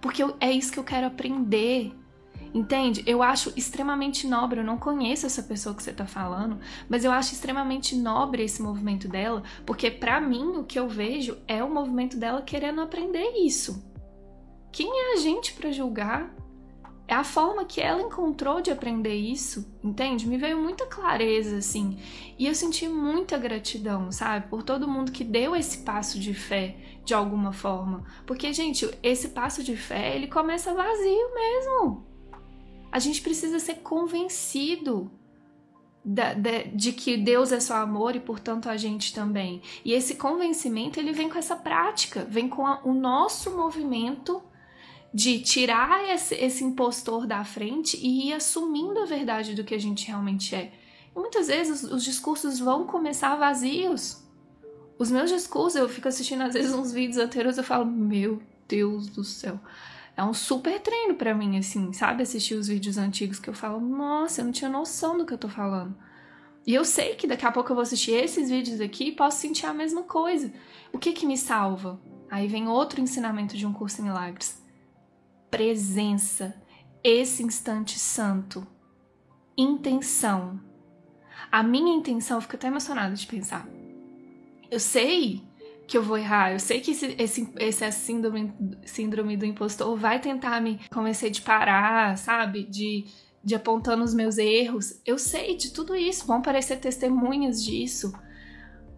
Porque 0.01 0.21
eu, 0.21 0.35
é 0.41 0.51
isso 0.51 0.73
que 0.73 0.79
eu 0.79 0.83
quero 0.83 1.07
aprender 1.07 1.93
Entende? 2.53 3.03
Eu 3.07 3.23
acho 3.23 3.51
extremamente 3.55 4.27
nobre. 4.27 4.59
Eu 4.59 4.63
não 4.63 4.77
conheço 4.77 5.25
essa 5.25 5.41
pessoa 5.41 5.73
que 5.73 5.81
você 5.81 5.91
tá 5.91 6.05
falando, 6.05 6.59
mas 6.87 7.03
eu 7.03 7.11
acho 7.11 7.33
extremamente 7.33 7.95
nobre 7.95 8.43
esse 8.43 8.61
movimento 8.61 9.07
dela, 9.07 9.41
porque 9.65 9.89
para 9.89 10.21
mim 10.21 10.57
o 10.57 10.63
que 10.63 10.77
eu 10.77 10.87
vejo 10.87 11.37
é 11.47 11.63
o 11.63 11.73
movimento 11.73 12.15
dela 12.15 12.41
querendo 12.43 12.81
aprender 12.81 13.33
isso. 13.43 13.91
Quem 14.71 14.87
é 14.87 15.13
a 15.13 15.17
gente 15.17 15.53
para 15.53 15.71
julgar? 15.71 16.33
É 17.07 17.13
a 17.13 17.23
forma 17.23 17.65
que 17.65 17.81
ela 17.81 18.01
encontrou 18.01 18.61
de 18.61 18.71
aprender 18.71 19.13
isso, 19.13 19.77
entende? 19.83 20.27
Me 20.27 20.37
veio 20.37 20.57
muita 20.57 20.85
clareza, 20.85 21.57
assim. 21.57 21.99
E 22.39 22.47
eu 22.47 22.55
senti 22.55 22.87
muita 22.87 23.37
gratidão, 23.37 24.09
sabe? 24.09 24.47
Por 24.47 24.63
todo 24.63 24.87
mundo 24.87 25.11
que 25.11 25.23
deu 25.23 25.53
esse 25.55 25.79
passo 25.79 26.17
de 26.17 26.33
fé 26.33 26.77
de 27.03 27.13
alguma 27.13 27.51
forma. 27.51 28.05
Porque, 28.25 28.53
gente, 28.53 28.89
esse 29.03 29.29
passo 29.29 29.61
de 29.61 29.75
fé, 29.75 30.15
ele 30.15 30.27
começa 30.27 30.73
vazio 30.73 31.33
mesmo. 31.35 32.12
A 32.93 32.99
gente 32.99 33.23
precisa 33.23 33.57
ser 33.57 33.77
convencido. 33.77 35.09
da, 36.05 36.35
de, 36.35 36.65
de, 36.75 36.91
que 36.91 37.17
Deus 37.17 37.51
é 37.51 37.59
só 37.59 37.77
amor 37.77 38.15
e 38.15 38.19
portanto 38.19 38.69
a 38.69 38.77
gente 38.77 39.15
também. 39.15 39.63
E 39.83 39.93
esse 39.93 40.13
convencimento 40.15 40.99
ele 40.99 41.11
vem 41.11 41.27
com 41.27 41.39
essa 41.39 41.55
prática, 41.55 42.23
vem 42.23 42.47
com 42.47 42.67
a, 42.67 42.81
o 42.83 42.93
nosso 42.93 43.49
movimento 43.57 44.43
de 45.11 45.39
tirar 45.39 46.07
esse, 46.13 46.35
esse 46.35 46.63
impostor 46.63 47.25
da 47.25 47.43
frente 47.43 47.97
e 47.97 48.29
ir 48.29 48.33
assumindo 48.33 48.99
a 48.99 49.05
verdade 49.05 49.55
do 49.55 49.63
que 49.63 49.73
a 49.73 49.79
gente 49.79 50.05
realmente 50.05 50.53
é. 50.53 50.71
E 51.15 51.19
muitas 51.19 51.47
vezes 51.47 51.81
os, 51.83 51.91
os 51.93 52.03
discursos 52.03 52.59
vão 52.59 52.85
começar 52.85 53.35
vazios. 53.35 54.23
Os 54.99 55.09
meus 55.09 55.31
discursos, 55.31 55.79
eu 55.79 55.89
fico 55.89 56.07
assistindo 56.07 56.41
às 56.43 56.53
vezes 56.53 56.73
uns 56.73 56.91
vídeos 56.91 57.17
anteriores 57.17 57.57
eu 57.57 57.63
falo, 57.63 57.87
meu 57.87 58.39
Deus 58.67 59.07
do 59.07 59.23
céu. 59.23 59.59
É 60.15 60.23
um 60.23 60.33
super 60.33 60.79
treino 60.79 61.15
para 61.15 61.33
mim, 61.33 61.57
assim, 61.57 61.91
sabe? 61.91 62.21
Assistir 62.21 62.53
os 62.55 62.67
vídeos 62.67 62.97
antigos 62.97 63.39
que 63.39 63.49
eu 63.49 63.53
falo, 63.53 63.79
nossa, 63.79 64.41
eu 64.41 64.45
não 64.45 64.51
tinha 64.51 64.69
noção 64.69 65.17
do 65.17 65.25
que 65.25 65.33
eu 65.33 65.37
tô 65.37 65.49
falando. 65.49 65.95
E 66.65 66.73
eu 66.73 66.85
sei 66.85 67.15
que 67.15 67.27
daqui 67.27 67.45
a 67.45 67.51
pouco 67.51 67.71
eu 67.71 67.75
vou 67.75 67.81
assistir 67.81 68.11
esses 68.11 68.49
vídeos 68.49 68.79
aqui 68.79 69.05
e 69.05 69.11
posso 69.11 69.39
sentir 69.39 69.65
a 69.65 69.73
mesma 69.73 70.03
coisa. 70.03 70.53
O 70.93 70.99
que 70.99 71.11
que 71.11 71.25
me 71.25 71.37
salva? 71.37 71.99
Aí 72.29 72.47
vem 72.47 72.67
outro 72.67 73.01
ensinamento 73.01 73.57
de 73.57 73.65
um 73.65 73.73
curso 73.73 74.01
em 74.01 74.05
milagres. 74.05 74.63
Presença, 75.51 76.55
esse 77.03 77.43
instante 77.43 77.99
santo, 77.99 78.65
intenção. 79.57 80.59
A 81.51 81.61
minha 81.61 81.95
intenção, 81.95 82.37
eu 82.37 82.41
fico 82.41 82.55
até 82.55 82.67
emocionada 82.67 83.13
de 83.13 83.27
pensar. 83.27 83.67
Eu 84.71 84.79
sei 84.79 85.43
que 85.87 85.97
eu 85.97 86.03
vou 86.03 86.17
errar. 86.17 86.51
Eu 86.51 86.59
sei 86.59 86.79
que 86.79 86.91
esse, 86.91 87.15
esse, 87.17 87.53
esse 87.57 87.91
síndrome, 87.91 88.53
síndrome 88.85 89.37
do 89.37 89.45
impostor 89.45 89.95
vai 89.97 90.19
tentar 90.19 90.61
me 90.61 90.79
convencer 90.91 91.29
de 91.29 91.41
parar, 91.41 92.17
sabe? 92.17 92.63
De, 92.63 93.05
de 93.43 93.55
apontando 93.55 94.03
os 94.03 94.13
meus 94.13 94.37
erros. 94.37 95.01
Eu 95.05 95.17
sei 95.17 95.55
de 95.55 95.71
tudo 95.71 95.95
isso, 95.95 96.25
vão 96.25 96.41
parecer 96.41 96.77
testemunhas 96.77 97.63
disso. 97.63 98.13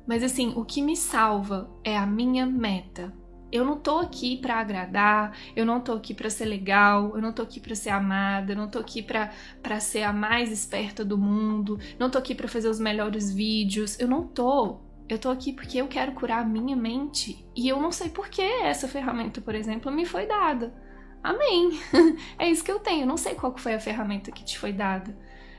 Mas 0.08 0.24
assim, 0.24 0.54
o 0.56 0.64
que 0.64 0.82
me 0.82 0.96
salva 0.96 1.70
é 1.84 1.98
a 1.98 2.06
minha 2.06 2.46
meta. 2.46 3.14
Eu 3.52 3.64
não 3.64 3.78
tô 3.78 4.00
aqui 4.00 4.38
para 4.38 4.60
agradar, 4.60 5.38
eu 5.56 5.66
não 5.66 5.80
tô 5.80 5.94
aqui 5.94 6.14
para 6.14 6.30
ser 6.30 6.46
legal, 6.46 7.16
eu 7.16 7.22
não 7.22 7.32
tô 7.32 7.42
aqui 7.42 7.60
para 7.60 7.76
ser 7.76 7.90
amada, 7.90 8.52
eu 8.52 8.58
não 8.58 8.68
tô 8.68 8.80
aqui 8.80 9.02
para 9.02 9.80
ser 9.80 10.04
a 10.04 10.12
mais 10.12 10.52
esperta 10.52 11.06
do 11.06 11.18
mundo, 11.18 11.80
não 11.98 12.10
tô 12.10 12.18
aqui 12.18 12.36
para 12.36 12.48
fazer 12.48 12.68
os 12.68 12.80
melhores 12.80 13.32
vídeos, 13.32 13.98
eu 14.00 14.08
não 14.08 14.28
tô. 14.28 14.82
Eu 15.08 15.20
tô 15.20 15.30
aqui 15.30 15.54
porque 15.54 15.78
eu 15.78 15.88
quero 15.88 16.14
curar 16.14 16.42
a 16.42 16.46
minha 16.46 16.76
mente 16.76 17.46
e 17.56 17.68
eu 17.68 17.80
não 17.80 17.92
sei 17.92 18.10
por 18.10 18.28
que 18.28 18.42
essa 18.42 18.88
ferramenta, 18.88 19.40
por 19.40 19.54
exemplo, 19.54 19.92
me 19.92 20.06
foi 20.06 20.26
dada. 20.26 20.74
Amém. 21.22 21.80
é 22.40 22.50
isso 22.50 22.64
que 22.64 22.72
eu 22.72 22.80
tenho. 22.80 23.04
Eu 23.04 23.08
não 23.08 23.18
sei 23.18 23.36
qual 23.36 23.56
foi 23.58 23.76
a 23.76 23.80
ferramenta 23.80 24.32
que 24.32 24.44
te 24.44 24.58
foi 24.58 24.74
dada. 24.74 25.16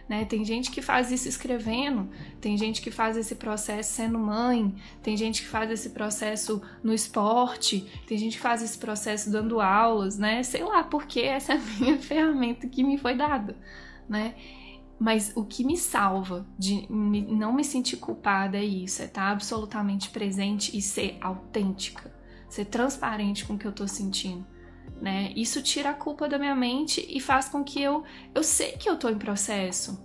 Né? 0.08 0.24
Tem 0.24 0.44
gente 0.44 0.70
que 0.70 0.80
faz 0.80 1.10
isso 1.10 1.28
escrevendo, 1.28 2.08
tem 2.40 2.56
gente 2.56 2.80
que 2.80 2.92
faz 2.92 3.16
esse 3.16 3.34
processo 3.34 3.92
sendo 3.92 4.18
mãe, 4.20 4.72
tem 5.02 5.16
gente 5.16 5.42
que 5.42 5.48
faz 5.48 5.68
esse 5.68 5.90
processo 5.90 6.62
no 6.82 6.94
esporte, 6.94 7.80
tem 8.06 8.16
gente 8.16 8.36
que 8.36 8.42
faz 8.42 8.62
esse 8.62 8.78
processo 8.78 9.32
dando 9.32 9.60
aulas, 9.60 10.16
né? 10.16 10.44
Sei 10.44 10.62
lá 10.62 10.84
porque 10.84 11.20
essa 11.20 11.54
é 11.54 11.56
a 11.56 11.58
minha 11.80 11.98
ferramenta 11.98 12.68
que 12.68 12.84
me 12.84 12.96
foi 12.98 13.16
dada, 13.16 13.56
né? 14.08 14.36
Mas 14.98 15.32
o 15.36 15.44
que 15.44 15.62
me 15.62 15.76
salva 15.76 16.46
de 16.58 16.90
me, 16.90 17.20
não 17.22 17.52
me 17.52 17.62
sentir 17.62 17.98
culpada 17.98 18.56
é 18.56 18.64
isso, 18.64 19.02
é 19.02 19.04
estar 19.04 19.30
absolutamente 19.30 20.08
presente 20.08 20.76
e 20.76 20.80
ser 20.80 21.18
autêntica, 21.20 22.14
ser 22.48 22.64
transparente 22.64 23.44
com 23.44 23.54
o 23.54 23.58
que 23.58 23.66
eu 23.66 23.72
tô 23.72 23.86
sentindo, 23.86 24.46
né? 25.00 25.32
Isso 25.36 25.62
tira 25.62 25.90
a 25.90 25.94
culpa 25.94 26.28
da 26.28 26.38
minha 26.38 26.54
mente 26.54 27.06
e 27.08 27.20
faz 27.20 27.48
com 27.48 27.62
que 27.62 27.82
eu 27.82 28.04
eu 28.34 28.42
sei 28.42 28.72
que 28.72 28.88
eu 28.88 28.98
tô 28.98 29.10
em 29.10 29.18
processo. 29.18 30.02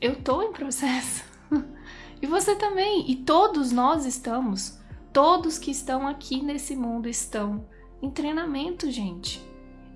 Eu 0.00 0.16
tô 0.16 0.42
em 0.42 0.52
processo. 0.52 1.24
e 2.20 2.26
você 2.26 2.56
também, 2.56 3.10
e 3.10 3.16
todos 3.16 3.70
nós 3.70 4.04
estamos. 4.04 4.80
Todos 5.12 5.58
que 5.58 5.70
estão 5.70 6.06
aqui 6.06 6.42
nesse 6.42 6.76
mundo 6.76 7.08
estão 7.08 7.66
em 8.02 8.10
treinamento, 8.10 8.90
gente. 8.90 9.40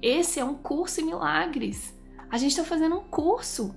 Esse 0.00 0.40
é 0.40 0.44
um 0.44 0.54
curso 0.54 1.00
em 1.00 1.04
milagres. 1.04 1.94
A 2.30 2.38
gente 2.38 2.52
está 2.52 2.64
fazendo 2.64 2.97
um 2.97 3.04
curso. 3.04 3.75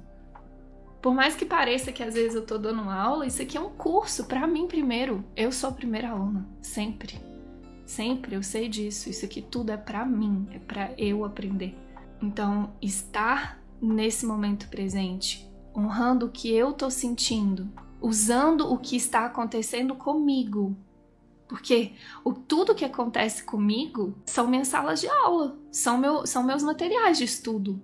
Por 1.03 1.13
mais 1.13 1.35
que 1.35 1.43
pareça 1.43 1.91
que 1.91 2.01
às 2.01 2.13
vezes 2.13 2.33
eu 2.33 2.45
tô 2.45 2.57
dando 2.57 2.89
aula, 2.89 3.27
isso 3.27 3.41
aqui 3.41 3.57
é 3.57 3.59
um 3.59 3.71
curso 3.71 4.23
para 4.23 4.47
mim 4.47 4.67
primeiro. 4.67 5.21
Eu 5.35 5.51
sou 5.51 5.69
a 5.69 5.73
primeira 5.73 6.11
aluna, 6.11 6.47
sempre. 6.61 7.21
Sempre 7.85 8.35
eu 8.37 8.41
sei 8.41 8.69
disso. 8.69 9.09
Isso 9.09 9.25
aqui 9.25 9.41
tudo 9.41 9.73
é 9.73 9.75
para 9.75 10.05
mim, 10.05 10.47
é 10.53 10.59
para 10.59 10.93
eu 10.97 11.25
aprender. 11.25 11.77
Então, 12.21 12.71
estar 12.81 13.61
nesse 13.81 14.25
momento 14.25 14.69
presente, 14.69 15.45
honrando 15.75 16.27
o 16.27 16.31
que 16.31 16.49
eu 16.55 16.71
tô 16.71 16.89
sentindo, 16.89 17.69
usando 17.99 18.71
o 18.71 18.77
que 18.77 18.95
está 18.95 19.25
acontecendo 19.25 19.95
comigo. 19.95 20.73
Porque 21.49 21.91
o, 22.23 22.31
tudo 22.31 22.73
que 22.73 22.85
acontece 22.85 23.43
comigo 23.43 24.15
são 24.25 24.47
minhas 24.47 24.69
salas 24.69 25.01
de 25.01 25.09
aula, 25.09 25.59
são, 25.69 25.97
meu, 25.97 26.25
são 26.25 26.43
meus 26.43 26.63
materiais 26.63 27.17
de 27.17 27.25
estudo. 27.25 27.81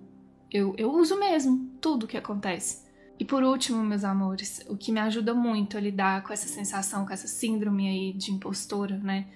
Eu, 0.50 0.74
eu 0.78 0.90
uso 0.90 1.20
mesmo 1.20 1.70
tudo 1.82 2.06
que 2.06 2.16
acontece. 2.16 2.88
E 3.20 3.24
por 3.24 3.42
último, 3.42 3.84
meus 3.84 4.02
amores, 4.02 4.64
o 4.66 4.74
que 4.74 4.90
me 4.90 4.98
ajuda 4.98 5.34
muito 5.34 5.76
a 5.76 5.80
lidar 5.80 6.22
com 6.22 6.32
essa 6.32 6.48
sensação, 6.48 7.04
com 7.04 7.12
essa 7.12 7.28
síndrome 7.28 7.86
aí 7.86 8.12
de 8.14 8.32
impostora, 8.32 8.96
né? 8.96 9.26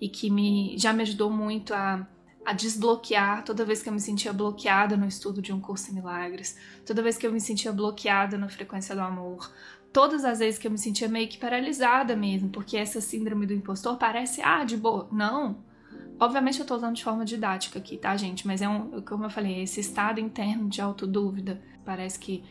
E 0.00 0.08
que 0.08 0.30
me 0.30 0.74
já 0.78 0.90
me 0.90 1.02
ajudou 1.02 1.30
muito 1.30 1.74
a, 1.74 2.08
a 2.46 2.54
desbloquear 2.54 3.44
toda 3.44 3.62
vez 3.62 3.82
que 3.82 3.90
eu 3.90 3.92
me 3.92 4.00
sentia 4.00 4.32
bloqueada 4.32 4.96
no 4.96 5.06
estudo 5.06 5.42
de 5.42 5.52
um 5.52 5.60
curso 5.60 5.90
em 5.90 5.94
milagres, 5.94 6.56
toda 6.86 7.02
vez 7.02 7.18
que 7.18 7.26
eu 7.26 7.32
me 7.32 7.38
sentia 7.38 7.74
bloqueada 7.74 8.38
na 8.38 8.48
frequência 8.48 8.94
do 8.94 9.02
amor, 9.02 9.52
todas 9.92 10.24
as 10.24 10.38
vezes 10.38 10.58
que 10.58 10.66
eu 10.66 10.70
me 10.70 10.78
sentia 10.78 11.06
meio 11.06 11.28
que 11.28 11.36
paralisada 11.36 12.16
mesmo, 12.16 12.48
porque 12.48 12.78
essa 12.78 13.02
síndrome 13.02 13.44
do 13.44 13.52
impostor 13.52 13.98
parece, 13.98 14.40
ah, 14.40 14.64
de 14.64 14.78
boa. 14.78 15.08
Não, 15.12 15.58
Obviamente 16.18 16.58
eu 16.58 16.64
tô 16.64 16.74
usando 16.74 16.96
de 16.96 17.04
forma 17.04 17.26
didática 17.26 17.78
aqui, 17.78 17.98
tá, 17.98 18.16
gente? 18.16 18.46
Mas 18.46 18.62
é 18.62 18.68
um, 18.68 19.02
como 19.02 19.24
eu 19.24 19.30
falei, 19.30 19.62
esse 19.62 19.80
estado 19.80 20.18
interno 20.18 20.66
de 20.66 20.80
autodúvida. 20.80 21.60
Parece 21.84 22.18
que, 22.18 22.42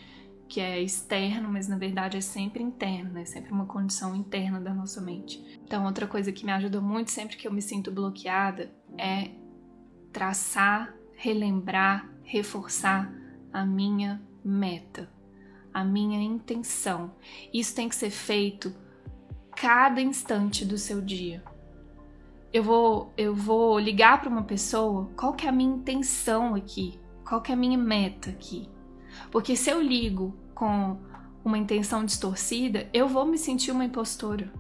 que 0.48 0.62
é 0.62 0.82
externo, 0.82 1.50
mas 1.50 1.68
na 1.68 1.78
verdade 1.78 2.18
é 2.18 2.22
sempre 2.22 2.62
interno, 2.64 3.12
né? 3.12 3.26
Sempre 3.26 3.52
uma 3.52 3.66
condição 3.66 4.16
interna 4.16 4.60
da 4.60 4.74
nossa 4.74 5.02
mente. 5.02 5.44
Então, 5.64 5.86
outra 5.86 6.08
coisa 6.08 6.32
que 6.32 6.46
me 6.46 6.52
ajuda 6.52 6.80
muito 6.80 7.12
sempre 7.12 7.36
que 7.36 7.48
eu 7.48 7.54
me 7.54 7.62
sinto 7.62 7.92
bloqueada 7.92 8.72
é 8.98 9.32
traçar, 10.12 10.94
relembrar, 11.16 12.10
reforçar 12.24 13.12
a 13.52 13.66
minha 13.66 14.22
meta, 14.44 15.10
a 15.74 15.84
minha 15.84 16.22
intenção. 16.22 17.12
Isso 17.54 17.76
tem 17.76 17.90
que 17.90 17.96
ser 17.96 18.12
feito 18.12 18.74
cada 19.56 20.02
instante 20.02 20.64
do 20.66 20.78
seu 20.78 21.02
dia 21.02 21.44
eu 22.56 22.64
vou, 22.64 23.14
eu 23.18 23.36
vou 23.36 23.78
ligar 23.78 24.22
para 24.22 24.30
uma 24.30 24.44
pessoa, 24.44 25.10
qual 25.18 25.34
que 25.34 25.46
é 25.46 25.50
a 25.50 25.52
minha 25.52 25.76
intenção 25.76 26.56
aqui? 26.56 26.98
Qual 27.28 27.42
que 27.42 27.52
é 27.52 27.54
a 27.54 27.58
minha 27.58 27.78
meta 27.78 28.30
aqui? 28.30 28.70
Porque 29.32 29.56
se 29.56 29.70
eu 29.70 29.82
ligo 29.82 30.36
com 30.54 30.98
uma 31.44 31.58
intenção 31.58 32.04
distorcida, 32.04 32.90
eu 32.94 33.08
vou 33.08 33.26
me 33.26 33.38
sentir 33.38 33.72
uma 33.72 33.86
impostora. 33.86 34.52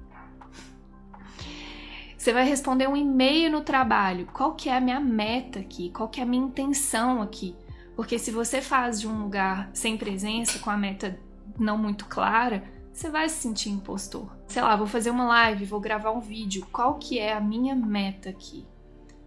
Você 2.17 2.33
vai 2.33 2.43
responder 2.43 2.87
um 2.87 2.95
e-mail 2.95 3.51
no 3.51 3.61
trabalho. 3.61 4.27
Qual 4.33 4.55
que 4.55 4.69
é 4.69 4.75
a 4.75 4.81
minha 4.81 4.99
meta 4.99 5.59
aqui? 5.59 5.91
Qual 5.91 6.09
que 6.09 6.19
é 6.19 6.23
a 6.23 6.25
minha 6.25 6.43
intenção 6.43 7.21
aqui? 7.21 7.55
Porque 7.95 8.19
se 8.19 8.31
você 8.31 8.61
faz 8.61 8.99
de 8.99 9.07
um 9.07 9.21
lugar 9.21 9.69
sem 9.73 9.95
presença, 9.95 10.59
com 10.59 10.69
a 10.69 10.77
meta 10.77 11.19
não 11.57 11.77
muito 11.77 12.05
clara, 12.05 12.63
você 12.91 13.09
vai 13.09 13.27
se 13.29 13.41
sentir 13.41 13.69
impostor. 13.69 14.29
Sei 14.47 14.61
lá, 14.61 14.75
vou 14.75 14.87
fazer 14.87 15.09
uma 15.09 15.25
live, 15.25 15.65
vou 15.65 15.79
gravar 15.79 16.11
um 16.11 16.19
vídeo. 16.19 16.65
Qual 16.71 16.95
que 16.95 17.19
é 17.19 17.33
a 17.33 17.41
minha 17.41 17.75
meta 17.75 18.29
aqui? 18.29 18.65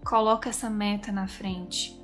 Coloca 0.04 0.48
essa 0.48 0.70
meta 0.70 1.12
na 1.12 1.26
frente. 1.26 1.97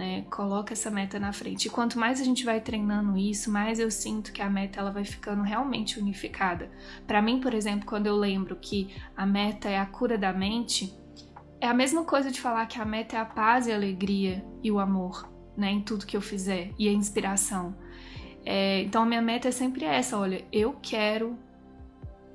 Né? 0.00 0.24
Coloca 0.30 0.72
essa 0.72 0.90
meta 0.90 1.20
na 1.20 1.30
frente. 1.30 1.66
E 1.66 1.70
quanto 1.70 1.98
mais 1.98 2.22
a 2.22 2.24
gente 2.24 2.42
vai 2.42 2.58
treinando 2.58 3.18
isso, 3.18 3.52
mais 3.52 3.78
eu 3.78 3.90
sinto 3.90 4.32
que 4.32 4.40
a 4.40 4.48
meta 4.48 4.80
ela 4.80 4.90
vai 4.90 5.04
ficando 5.04 5.42
realmente 5.42 6.00
unificada. 6.00 6.70
Para 7.06 7.20
mim, 7.20 7.38
por 7.38 7.52
exemplo, 7.52 7.84
quando 7.84 8.06
eu 8.06 8.16
lembro 8.16 8.56
que 8.56 8.88
a 9.14 9.26
meta 9.26 9.68
é 9.68 9.78
a 9.78 9.84
cura 9.84 10.16
da 10.16 10.32
mente, 10.32 10.90
é 11.60 11.66
a 11.66 11.74
mesma 11.74 12.02
coisa 12.02 12.30
de 12.30 12.40
falar 12.40 12.64
que 12.64 12.80
a 12.80 12.84
meta 12.86 13.14
é 13.14 13.20
a 13.20 13.26
paz 13.26 13.66
e 13.66 13.72
a 13.72 13.74
alegria 13.74 14.42
e 14.62 14.72
o 14.72 14.78
amor, 14.78 15.30
né, 15.54 15.70
em 15.70 15.82
tudo 15.82 16.06
que 16.06 16.16
eu 16.16 16.22
fizer 16.22 16.72
e 16.78 16.88
a 16.88 16.92
inspiração. 16.92 17.76
É, 18.42 18.80
então 18.80 19.02
a 19.02 19.06
minha 19.06 19.20
meta 19.20 19.48
é 19.48 19.50
sempre 19.50 19.84
essa, 19.84 20.16
olha, 20.16 20.42
eu 20.50 20.78
quero 20.80 21.38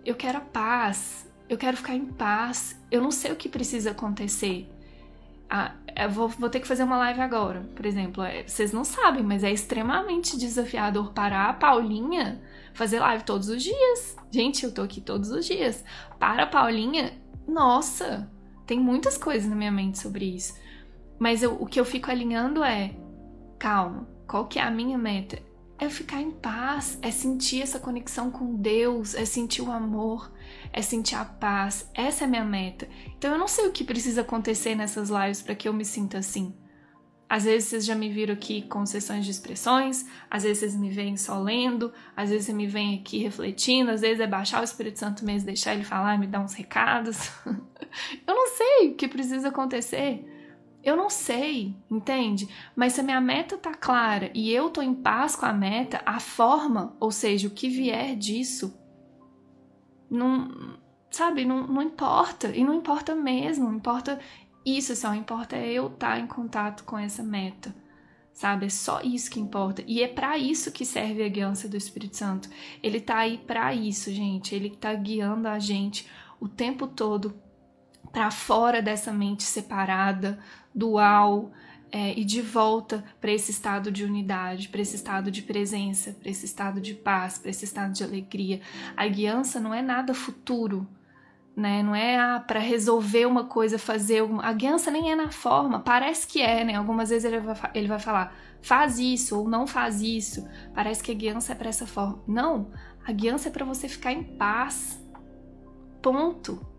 eu 0.06 0.14
quero 0.14 0.38
a 0.38 0.42
paz, 0.42 1.28
eu 1.50 1.58
quero 1.58 1.78
ficar 1.78 1.96
em 1.96 2.06
paz, 2.06 2.80
eu 2.92 3.02
não 3.02 3.10
sei 3.10 3.32
o 3.32 3.36
que 3.36 3.50
precisa 3.50 3.90
acontecer. 3.90 4.70
Ah, 5.58 6.08
vou, 6.10 6.28
vou, 6.28 6.50
ter 6.50 6.60
que 6.60 6.68
fazer 6.68 6.84
uma 6.84 6.98
live 6.98 7.22
agora, 7.22 7.62
por 7.76 7.86
exemplo. 7.86 8.22
É, 8.24 8.44
vocês 8.44 8.74
não 8.74 8.84
sabem, 8.84 9.24
mas 9.24 9.44
é 9.44 9.52
extremamente 9.52 10.38
desafiador 10.38 11.14
parar 11.14 11.50
a 11.50 11.54
Paulinha 11.54 12.42
fazer 12.74 13.00
live 13.00 13.24
todos 13.24 13.48
os 13.48 13.64
dias. 13.64 14.18
Gente, 14.30 14.66
eu 14.66 14.74
tô 14.74 14.82
aqui 14.82 15.00
todos 15.00 15.32
os 15.32 15.46
dias. 15.46 15.84
Para 16.20 16.44
a 16.44 16.48
Paulinha, 16.48 17.14
nossa, 17.48 18.30
tem 18.66 18.80
muitas 18.80 19.18
coisas 19.18 19.50
na 19.50 19.56
minha 19.56 19.72
mente 19.72 19.98
sobre 19.98 20.26
isso. 20.26 20.60
Mas 21.18 21.42
eu, 21.42 21.54
o 21.54 21.66
que 21.66 21.80
eu 21.80 21.86
fico 21.86 22.12
alinhando 22.12 22.64
é, 22.64 22.94
calma, 23.58 24.06
qual 24.28 24.46
que 24.48 24.60
é 24.60 24.64
a 24.64 24.70
minha 24.70 24.98
meta? 24.98 25.40
É 25.78 25.90
ficar 25.90 26.22
em 26.22 26.32
paz, 26.32 26.98
é 27.02 27.12
sentir 27.12 27.62
essa 27.62 27.80
conexão 27.80 28.32
com 28.32 28.56
Deus, 28.56 29.14
é 29.14 29.26
sentir 29.26 29.62
o 29.62 29.72
amor, 29.72 30.32
é 30.72 30.82
sentir 30.82 31.16
a 31.16 31.26
paz. 31.26 31.90
Essa 31.94 32.24
é 32.24 32.28
a 32.28 32.30
minha 32.30 32.46
meta. 32.46 32.88
Então 33.18 33.32
eu 33.32 33.38
não 33.38 33.48
sei 33.48 33.68
o 33.68 33.72
que 33.72 33.84
precisa 33.84 34.22
acontecer 34.22 34.76
nessas 34.76 35.10
lives 35.10 35.42
para 35.42 35.56
que 35.56 35.68
eu 35.68 35.74
me 35.74 35.84
sinta 35.84 36.18
assim. 36.18 36.56
Às 37.28 37.44
vezes 37.44 37.70
vocês 37.70 37.86
já 37.86 37.96
me 37.96 38.08
viram 38.08 38.36
aqui 38.36 38.62
com 38.62 38.86
sessões 38.86 39.26
de 39.26 39.32
expressões, 39.32 40.06
às 40.30 40.44
vezes 40.44 40.60
vocês 40.60 40.76
me 40.76 40.92
veem 40.92 41.18
só 41.18 41.40
lendo, 41.40 41.92
às 42.16 42.30
vezes 42.30 42.46
você 42.46 42.54
me 42.54 42.68
vem 42.68 43.00
aqui 43.00 43.18
refletindo, 43.18 43.90
às 43.90 44.02
vezes 44.02 44.20
é 44.20 44.28
baixar 44.28 44.62
o 44.62 44.64
Espírito 44.64 45.00
Santo 45.00 45.26
mesmo, 45.26 45.48
deixar 45.48 45.74
ele 45.74 45.84
falar 45.84 46.20
me 46.20 46.28
dar 46.28 46.42
uns 46.42 46.54
recados. 46.54 47.32
eu 48.28 48.36
não 48.36 48.48
sei 48.56 48.90
o 48.90 48.96
que 48.96 49.08
precisa 49.08 49.48
acontecer. 49.50 50.24
Eu 50.86 50.96
não 50.96 51.10
sei, 51.10 51.76
entende? 51.90 52.48
Mas 52.76 52.94
se 52.94 53.02
a 53.02 53.04
minha 53.04 53.20
meta 53.20 53.58
tá 53.58 53.74
clara 53.74 54.30
e 54.36 54.52
eu 54.52 54.70
tô 54.70 54.84
em 54.84 54.94
paz 54.94 55.36
com 55.36 55.48
a 55.48 55.52
meta, 55.52 56.00
a 56.06 56.20
forma, 56.20 56.96
ou 57.00 57.10
seja, 57.10 57.48
o 57.48 57.52
que 57.52 57.68
vier 57.68 58.16
disso, 58.16 58.80
não, 60.08 60.78
sabe, 61.10 61.44
não, 61.44 61.66
não 61.66 61.82
importa. 61.82 62.56
E 62.56 62.64
não 62.64 62.76
importa 62.76 63.16
mesmo, 63.16 63.74
importa 63.74 64.20
isso 64.64 64.96
só 64.96 65.14
importa 65.16 65.56
é 65.56 65.74
eu 65.74 65.88
estar 65.88 66.12
tá 66.12 66.20
em 66.20 66.28
contato 66.28 66.84
com 66.84 67.00
essa 67.00 67.24
meta. 67.24 67.76
Sabe? 68.32 68.68
É 68.68 68.70
só 68.70 69.02
isso 69.02 69.32
que 69.32 69.40
importa. 69.40 69.84
E 69.88 70.04
é 70.04 70.08
para 70.08 70.38
isso 70.38 70.72
que 70.72 70.86
serve 70.86 71.24
a 71.24 71.30
guiança 71.30 71.68
do 71.68 71.78
Espírito 71.78 72.18
Santo. 72.18 72.48
Ele 72.84 73.00
tá 73.00 73.20
aí 73.20 73.40
para 73.40 73.74
isso, 73.74 74.12
gente. 74.12 74.54
Ele 74.54 74.70
tá 74.70 74.94
guiando 74.94 75.48
a 75.48 75.58
gente 75.58 76.08
o 76.40 76.48
tempo 76.48 76.86
todo 76.86 77.42
para 78.16 78.32
fora 78.32 78.82
dessa 78.82 79.12
mente 79.12 79.44
separada, 79.44 80.40
dual, 80.74 81.52
é, 81.92 82.18
e 82.18 82.24
de 82.24 82.42
volta 82.42 83.04
para 83.20 83.30
esse 83.30 83.52
estado 83.52 83.92
de 83.92 84.06
unidade, 84.06 84.70
para 84.70 84.80
esse 84.80 84.96
estado 84.96 85.30
de 85.30 85.42
presença, 85.42 86.14
para 86.14 86.30
esse 86.30 86.46
estado 86.46 86.80
de 86.80 86.94
paz, 86.94 87.38
para 87.38 87.50
esse 87.50 87.66
estado 87.66 87.92
de 87.92 88.06
alegria. 88.06 88.62
A 88.96 89.06
guiança 89.06 89.60
não 89.60 89.74
é 89.74 89.82
nada 89.82 90.14
futuro, 90.14 90.88
né? 91.58 91.84
Não 91.84 91.94
é 91.94 92.18
ah, 92.18 92.40
para 92.40 92.62
resolver 92.62 93.26
uma 93.26 93.48
coisa, 93.48 93.78
fazer 93.78 94.24
uma... 94.24 94.46
a 94.46 94.54
guiança 94.54 94.90
nem 94.90 95.12
é 95.12 95.16
na 95.16 95.30
forma, 95.30 95.82
parece 95.82 96.26
que 96.26 96.42
é, 96.42 96.64
né? 96.64 96.76
Algumas 96.76 97.10
vezes 97.10 97.26
ele 97.26 97.42
vai, 97.42 97.72
ele 97.74 97.88
vai 97.90 98.00
falar 98.00 98.34
faz 98.62 98.98
isso 98.98 99.38
ou 99.38 99.50
não 99.50 99.68
faz 99.68 100.02
isso. 100.02 100.48
Parece 100.74 101.04
que 101.04 101.12
a 101.12 101.16
guiança 101.16 101.52
é 101.52 101.56
para 101.56 101.68
essa 101.68 101.86
forma. 101.86 102.24
Não, 102.26 102.72
a 103.06 103.12
guiança 103.12 103.50
é 103.50 103.52
para 103.52 103.66
você 103.66 103.90
ficar 103.90 104.14
em 104.14 104.24
paz. 104.24 105.06
Ponto. 106.02 106.75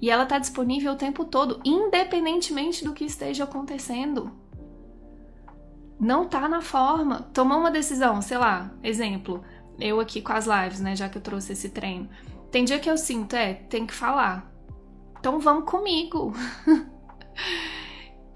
E 0.00 0.10
ela 0.10 0.24
está 0.24 0.38
disponível 0.38 0.92
o 0.92 0.96
tempo 0.96 1.24
todo, 1.24 1.60
independentemente 1.64 2.84
do 2.84 2.92
que 2.92 3.04
esteja 3.04 3.44
acontecendo. 3.44 4.32
Não 5.98 6.26
tá 6.26 6.48
na 6.48 6.60
forma. 6.60 7.22
Tomar 7.32 7.56
uma 7.56 7.70
decisão, 7.70 8.20
sei 8.20 8.38
lá, 8.38 8.72
exemplo, 8.82 9.42
eu 9.78 10.00
aqui 10.00 10.20
com 10.20 10.32
as 10.32 10.46
lives, 10.46 10.80
né, 10.80 10.94
já 10.94 11.08
que 11.08 11.18
eu 11.18 11.22
trouxe 11.22 11.52
esse 11.52 11.70
treino. 11.70 12.08
Tem 12.50 12.64
dia 12.64 12.78
que 12.78 12.90
eu 12.90 12.96
sinto, 12.96 13.34
é, 13.34 13.54
tem 13.54 13.86
que 13.86 13.94
falar. 13.94 14.52
Então 15.18 15.38
vamos 15.38 15.70
comigo. 15.70 16.32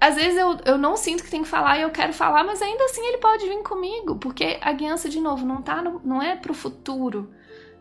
Às 0.01 0.15
vezes 0.15 0.37
eu, 0.37 0.57
eu 0.65 0.77
não 0.77 0.95
sinto 0.95 1.23
que 1.23 1.29
tem 1.29 1.43
que 1.43 1.47
falar 1.47 1.77
e 1.77 1.81
eu 1.81 1.91
quero 1.91 2.13
falar, 2.13 2.43
mas 2.43 2.61
ainda 2.61 2.85
assim 2.85 3.05
ele 3.05 3.17
pode 3.17 3.45
vir 3.47 3.61
comigo, 3.63 4.15
porque 4.15 4.57
a 4.61 4.71
guiança, 4.71 5.09
de 5.09 5.19
novo, 5.19 5.45
não, 5.45 5.61
tá 5.61 5.81
no, 5.81 6.01
não 6.05 6.21
é 6.21 6.37
pro 6.37 6.53
futuro, 6.53 7.31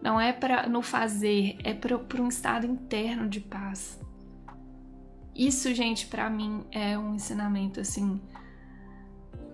não 0.00 0.20
é 0.20 0.32
para 0.32 0.68
no 0.68 0.82
fazer, 0.82 1.58
é 1.64 1.74
para 1.74 2.22
um 2.22 2.28
estado 2.28 2.66
interno 2.66 3.28
de 3.28 3.40
paz. 3.40 4.00
Isso, 5.34 5.72
gente, 5.72 6.06
para 6.06 6.28
mim 6.28 6.64
é 6.70 6.98
um 6.98 7.14
ensinamento 7.14 7.80
assim 7.80 8.20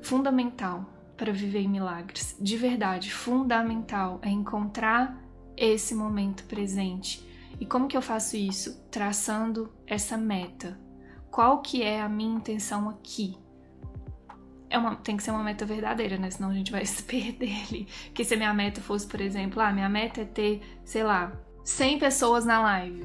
fundamental 0.02 0.86
para 1.16 1.32
viver 1.32 1.60
em 1.60 1.68
milagres. 1.68 2.36
De 2.40 2.56
verdade, 2.56 3.12
fundamental 3.12 4.18
é 4.22 4.30
encontrar 4.30 5.22
esse 5.56 5.94
momento 5.94 6.44
presente. 6.44 7.24
E 7.60 7.66
como 7.66 7.86
que 7.86 7.96
eu 7.96 8.02
faço 8.02 8.36
isso? 8.36 8.82
Traçando 8.90 9.72
essa 9.86 10.16
meta. 10.16 10.78
Qual 11.30 11.62
que 11.62 11.82
é 11.82 12.00
a 12.00 12.08
minha 12.08 12.36
intenção 12.36 12.88
aqui? 12.88 13.36
É 14.70 14.78
uma, 14.78 14.96
tem 14.96 15.16
que 15.16 15.22
ser 15.22 15.30
uma 15.30 15.42
meta 15.42 15.64
verdadeira, 15.64 16.16
né? 16.16 16.30
Senão 16.30 16.50
a 16.50 16.54
gente 16.54 16.72
vai 16.72 16.84
se 16.86 17.02
perder 17.02 17.64
ali. 17.68 17.88
Porque 18.06 18.24
se 18.24 18.34
a 18.34 18.36
minha 18.36 18.54
meta 18.54 18.80
fosse, 18.80 19.06
por 19.06 19.20
exemplo, 19.20 19.60
ah, 19.60 19.72
minha 19.72 19.88
meta 19.88 20.22
é 20.22 20.24
ter, 20.24 20.62
sei 20.84 21.04
lá, 21.04 21.32
100 21.64 21.98
pessoas 21.98 22.44
na 22.44 22.60
live. 22.60 23.04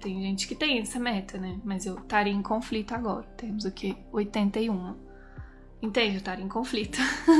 Tem 0.00 0.20
gente 0.22 0.48
que 0.48 0.54
tem 0.54 0.78
essa 0.78 0.98
meta, 0.98 1.36
né? 1.36 1.60
Mas 1.62 1.84
eu 1.84 1.96
estaria 1.98 2.32
em 2.32 2.42
conflito 2.42 2.94
agora. 2.94 3.26
Temos 3.36 3.64
o 3.64 3.70
quê? 3.70 3.96
81. 4.10 4.96
Entende? 5.82 6.14
Eu 6.14 6.18
estaria 6.18 6.44
em 6.44 6.48
conflito. 6.48 6.98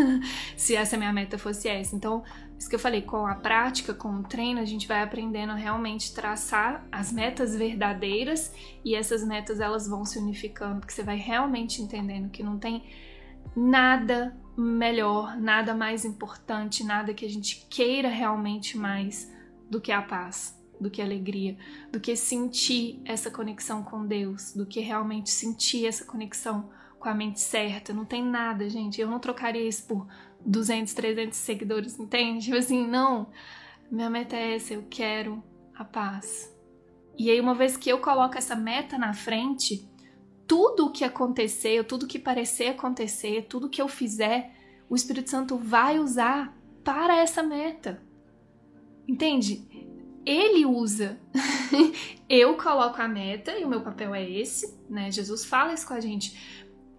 se 0.56 0.76
essa 0.76 0.96
minha 0.96 1.12
meta 1.12 1.38
fosse 1.38 1.68
essa. 1.68 1.96
Então, 1.96 2.22
isso 2.58 2.68
que 2.68 2.74
eu 2.74 2.80
falei, 2.80 3.00
com 3.00 3.26
a 3.26 3.34
prática, 3.34 3.94
com 3.94 4.16
o 4.16 4.22
treino, 4.22 4.60
a 4.60 4.66
gente 4.66 4.86
vai 4.86 5.02
aprendendo 5.02 5.52
a 5.52 5.54
realmente 5.54 6.14
traçar 6.14 6.86
as 6.92 7.10
metas 7.10 7.56
verdadeiras 7.56 8.52
e 8.84 8.94
essas 8.94 9.24
metas 9.24 9.60
elas 9.60 9.88
vão 9.88 10.04
se 10.04 10.18
unificando, 10.18 10.80
porque 10.80 10.92
você 10.92 11.02
vai 11.02 11.16
realmente 11.16 11.80
entendendo 11.80 12.28
que 12.28 12.42
não 12.42 12.58
tem 12.58 12.84
nada 13.56 14.36
melhor, 14.56 15.36
nada 15.36 15.74
mais 15.74 16.04
importante, 16.04 16.84
nada 16.84 17.14
que 17.14 17.24
a 17.24 17.28
gente 17.28 17.66
queira 17.68 18.08
realmente 18.08 18.76
mais 18.76 19.32
do 19.70 19.80
que 19.80 19.92
a 19.92 20.02
paz, 20.02 20.58
do 20.80 20.90
que 20.90 21.00
a 21.00 21.04
alegria, 21.04 21.56
do 21.90 22.00
que 22.00 22.14
sentir 22.16 23.00
essa 23.04 23.30
conexão 23.30 23.82
com 23.82 24.06
Deus, 24.06 24.52
do 24.52 24.66
que 24.66 24.80
realmente 24.80 25.30
sentir 25.30 25.86
essa 25.86 26.04
conexão 26.04 26.70
com 26.98 27.08
a 27.08 27.14
mente 27.14 27.40
certa. 27.40 27.94
Não 27.94 28.04
tem 28.04 28.22
nada, 28.22 28.68
gente. 28.68 29.00
Eu 29.00 29.08
não 29.08 29.18
trocaria 29.18 29.66
isso 29.66 29.86
por 29.86 30.06
200, 30.44 30.92
300 30.92 31.38
seguidores, 31.38 31.98
entende? 31.98 32.44
Tipo 32.46 32.56
assim, 32.56 32.86
não. 32.86 33.30
Minha 33.90 34.10
meta 34.10 34.36
é 34.36 34.54
essa, 34.54 34.74
eu 34.74 34.84
quero 34.88 35.42
a 35.74 35.84
paz. 35.84 36.54
E 37.18 37.30
aí, 37.30 37.40
uma 37.40 37.54
vez 37.54 37.76
que 37.76 37.90
eu 37.90 37.98
coloco 37.98 38.38
essa 38.38 38.54
meta 38.54 38.96
na 38.96 39.12
frente, 39.12 39.89
tudo 40.50 40.86
o 40.86 40.90
que 40.90 41.04
acontecer, 41.04 41.84
tudo 41.84 42.08
que 42.08 42.18
parecer 42.18 42.70
acontecer, 42.70 43.46
tudo 43.48 43.68
que 43.68 43.80
eu 43.80 43.86
fizer, 43.86 44.52
o 44.88 44.96
Espírito 44.96 45.30
Santo 45.30 45.56
vai 45.56 46.00
usar 46.00 46.58
para 46.82 47.18
essa 47.18 47.40
meta. 47.40 48.02
Entende? 49.06 49.64
Ele 50.26 50.66
usa. 50.66 51.20
eu 52.28 52.56
coloco 52.56 53.00
a 53.00 53.06
meta 53.06 53.56
e 53.56 53.62
o 53.62 53.68
meu 53.68 53.80
papel 53.80 54.12
é 54.12 54.28
esse, 54.28 54.76
né? 54.88 55.12
Jesus 55.12 55.44
fala 55.44 55.72
isso 55.72 55.86
com 55.86 55.94
a 55.94 56.00
gente. 56.00 56.36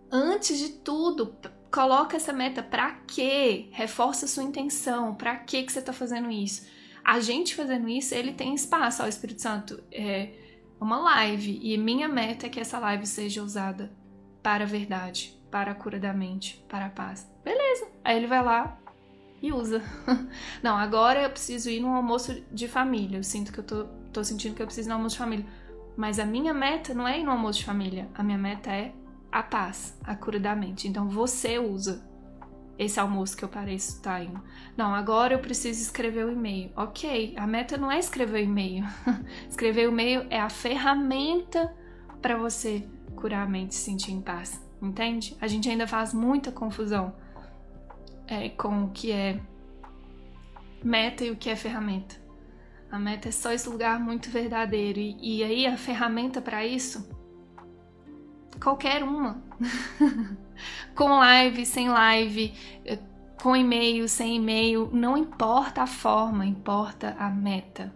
Antes 0.10 0.58
de 0.58 0.70
tudo, 0.70 1.36
coloca 1.70 2.16
essa 2.16 2.32
meta 2.32 2.64
para 2.64 3.02
quê? 3.06 3.68
Reforça 3.72 4.28
a 4.28 4.30
sua 4.30 4.44
intenção. 4.44 5.14
Para 5.14 5.36
que 5.36 5.62
que 5.64 5.74
você 5.74 5.80
está 5.80 5.92
fazendo 5.92 6.32
isso? 6.32 6.66
A 7.04 7.20
gente 7.20 7.54
fazendo 7.54 7.90
isso, 7.90 8.16
ele 8.16 8.32
tem 8.32 8.56
espaço 8.56 9.02
ao 9.02 9.10
Espírito 9.10 9.42
Santo. 9.42 9.84
É 9.92 10.51
uma 10.82 10.98
live 10.98 11.60
e 11.62 11.78
minha 11.78 12.10
meta 12.10 12.48
é 12.48 12.50
que 12.50 12.60
essa 12.60 12.80
live 12.80 13.06
seja 13.06 13.44
usada 13.44 13.92
para 14.42 14.64
a 14.64 14.68
verdade, 14.68 15.40
para 15.52 15.72
a 15.72 15.76
cura 15.76 16.00
da 16.00 16.12
mente, 16.12 16.66
para 16.68 16.88
a 16.88 16.90
paz. 16.90 17.30
Beleza. 17.44 17.88
Aí 18.04 18.18
ele 18.18 18.26
vai 18.26 18.44
lá 18.44 18.80
e 19.40 19.54
usa. 19.54 19.84
Não, 20.64 20.76
agora 20.76 21.22
eu 21.22 21.30
preciso 21.30 21.70
ir 21.70 21.80
num 21.80 21.94
almoço 21.94 22.44
de 22.52 22.68
família. 22.68 23.20
Eu 23.20 23.24
sinto 23.24 23.54
que 23.54 23.60
eu 23.60 23.64
tô, 23.64 23.86
tô 24.12 24.24
sentindo 24.24 24.56
que 24.56 24.62
eu 24.62 24.66
preciso 24.66 24.88
ir 24.88 24.90
no 24.90 24.96
almoço 24.96 25.14
de 25.14 25.20
família. 25.20 25.46
Mas 25.96 26.18
a 26.18 26.26
minha 26.26 26.54
meta 26.54 26.96
não 26.96 27.08
é 27.08 27.20
ir 27.20 27.24
no 27.24 27.32
almoço 27.32 27.60
de 27.60 27.66
família. 27.66 28.10
A 28.16 28.24
minha 28.24 28.38
meta 28.38 28.72
é 28.72 28.92
a 29.32 29.44
paz, 29.44 29.96
a 30.04 30.16
cura 30.16 30.40
da 30.40 30.56
mente. 30.56 30.88
Então 30.88 31.08
você 31.08 31.60
usa 31.60 32.04
esse 32.78 33.00
almoço 33.00 33.38
que 33.38 33.44
eu 33.44 33.50
pareço 33.50 34.02
tá 34.02 34.24
indo. 34.24 34.42
Não, 34.76 34.94
agora 34.94 35.34
eu 35.34 35.40
preciso 35.40 35.82
escrever 35.82 36.26
o 36.26 36.32
e-mail. 36.32 36.72
Ok, 36.76 37.34
a 37.38 37.46
meta 37.46 37.78
não 37.78 37.92
é 37.92 38.00
escrever 38.00 38.42
o 38.42 38.44
e-mail. 38.44 38.86
escrever 39.48 39.88
o 39.88 39.92
e-mail 39.92 40.26
é 40.30 40.40
a 40.40 40.50
ferramenta 40.50 41.74
para 42.22 42.38
você 42.38 42.88
curar 43.16 43.46
a 43.46 43.50
mente 43.50 43.72
e 43.72 43.76
se 43.76 43.82
sentir 43.82 44.12
em 44.12 44.22
paz. 44.22 44.62
Entende? 44.82 45.38
A 45.40 45.48
gente 45.48 45.70
ainda 45.70 45.86
faz 45.86 46.14
muita 46.14 46.52
confusão 46.52 47.14
é, 48.28 48.50
com 48.50 48.86
o 48.86 48.90
que 48.90 49.12
é 49.12 49.40
meta 50.84 51.24
e 51.24 51.32
o 51.32 51.36
que 51.36 51.50
é 51.50 51.56
ferramenta. 51.56 52.16
A 52.92 52.98
meta 52.98 53.30
é 53.30 53.32
só 53.32 53.52
esse 53.52 53.70
lugar 53.70 54.00
muito 54.00 54.30
verdadeiro. 54.30 55.00
E, 55.00 55.40
e 55.40 55.44
aí 55.44 55.68
a 55.68 55.78
ferramenta 55.78 56.42
para 56.42 56.66
isso 56.66 57.08
qualquer 58.60 59.04
uma. 59.04 59.42
com 60.96 61.20
live, 61.20 61.66
sem 61.66 61.90
live, 61.90 62.54
eh, 62.86 63.00
com 63.42 63.56
e-mail, 63.56 64.08
sem 64.08 64.36
e-mail, 64.36 64.90
não 64.94 65.18
importa 65.18 65.84
a 65.84 65.88
forma, 65.88 66.46
importa 66.46 67.16
a 67.18 67.30
meta. 67.30 67.94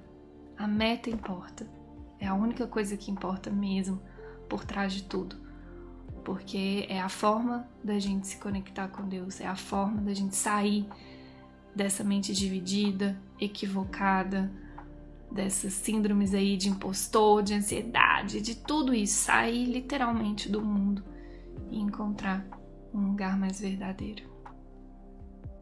A 0.57 0.67
meta 0.67 1.09
importa. 1.09 1.67
É 2.19 2.27
a 2.27 2.33
única 2.33 2.65
coisa 2.65 2.97
que 2.97 3.11
importa 3.11 3.49
mesmo 3.49 4.01
por 4.49 4.63
trás 4.63 4.93
de 4.93 5.03
tudo. 5.03 5.35
Porque 6.23 6.87
é 6.89 6.99
a 6.99 7.09
forma 7.09 7.67
da 7.83 7.99
gente 7.99 8.25
se 8.27 8.37
conectar 8.37 8.87
com 8.87 9.07
Deus, 9.07 9.39
é 9.39 9.45
a 9.45 9.55
forma 9.55 10.01
da 10.01 10.13
gente 10.13 10.35
sair 10.35 10.87
dessa 11.75 12.03
mente 12.03 12.33
dividida, 12.33 13.19
equivocada, 13.39 14.51
dessas 15.31 15.73
síndromes 15.73 16.33
aí 16.33 16.55
de 16.55 16.69
impostor, 16.69 17.43
de 17.43 17.53
ansiedade, 17.53 18.41
de 18.41 18.55
tudo 18.55 18.93
isso, 18.93 19.25
sair 19.25 19.65
literalmente 19.65 20.49
do 20.49 20.61
mundo 20.61 21.03
e 21.69 21.79
encontrar 21.79 22.45
um 22.93 23.07
lugar 23.07 23.37
mais 23.37 23.59
verdadeiro. 23.59 24.23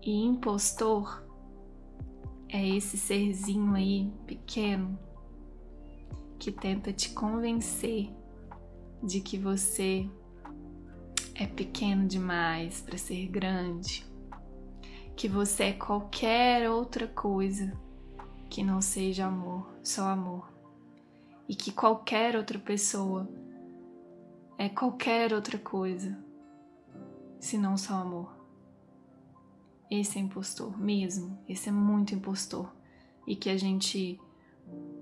E 0.02 0.12
impostor 0.12 1.24
é 2.50 2.68
esse 2.68 2.98
serzinho 2.98 3.74
aí 3.74 4.12
pequeno 4.28 5.00
que 6.38 6.52
tenta 6.52 6.92
te 6.94 7.10
convencer 7.12 8.12
de 9.02 9.22
que 9.22 9.38
você 9.38 10.08
é 11.36 11.48
pequeno 11.48 12.06
demais 12.06 12.82
para 12.82 12.98
ser 12.98 13.28
grande, 13.28 14.06
que 15.16 15.28
você 15.28 15.64
é 15.64 15.74
qualquer 15.74 16.70
outra 16.70 17.08
coisa 17.08 17.74
que 18.54 18.64
não 18.64 18.80
seja 18.82 19.26
amor, 19.26 19.68
só 19.82 20.10
amor, 20.10 20.48
e 21.50 21.56
que 21.56 21.72
qualquer 21.72 22.36
outra 22.36 22.60
pessoa 22.60 23.28
é 24.60 24.70
qualquer 24.70 25.34
outra 25.34 25.58
coisa, 25.58 26.16
se 27.40 27.58
não 27.58 27.76
só 27.76 27.96
amor. 27.96 28.32
Esse 29.90 30.20
é 30.20 30.22
impostor 30.22 30.80
mesmo, 30.80 31.36
esse 31.50 31.70
é 31.70 31.72
muito 31.72 32.14
impostor, 32.14 32.72
e 33.26 33.36
que 33.36 33.50
a 33.50 33.58
gente 33.58 34.22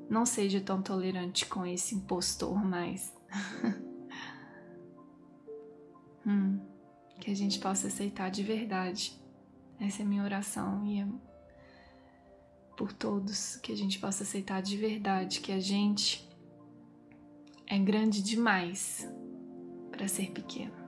não 0.09 0.25
seja 0.25 0.61
tão 0.61 0.81
tolerante 0.81 1.45
com 1.45 1.65
esse 1.65 1.93
impostor 1.93 2.55
mais. 2.55 3.13
hum, 6.25 6.57
que 7.19 7.29
a 7.29 7.35
gente 7.35 7.59
possa 7.59 7.87
aceitar 7.87 8.31
de 8.31 8.43
verdade. 8.43 9.21
Essa 9.77 10.03
é 10.03 10.05
a 10.05 10.07
minha 10.07 10.23
oração 10.23 10.85
e 10.85 11.01
é 11.01 11.07
por 12.81 12.93
todos 12.93 13.57
que 13.57 13.71
a 13.71 13.77
gente 13.77 13.99
possa 13.99 14.23
aceitar 14.23 14.59
de 14.59 14.75
verdade 14.75 15.39
que 15.39 15.51
a 15.51 15.59
gente 15.59 16.27
é 17.67 17.77
grande 17.77 18.23
demais 18.23 19.07
para 19.91 20.07
ser 20.07 20.31
pequeno. 20.31 20.80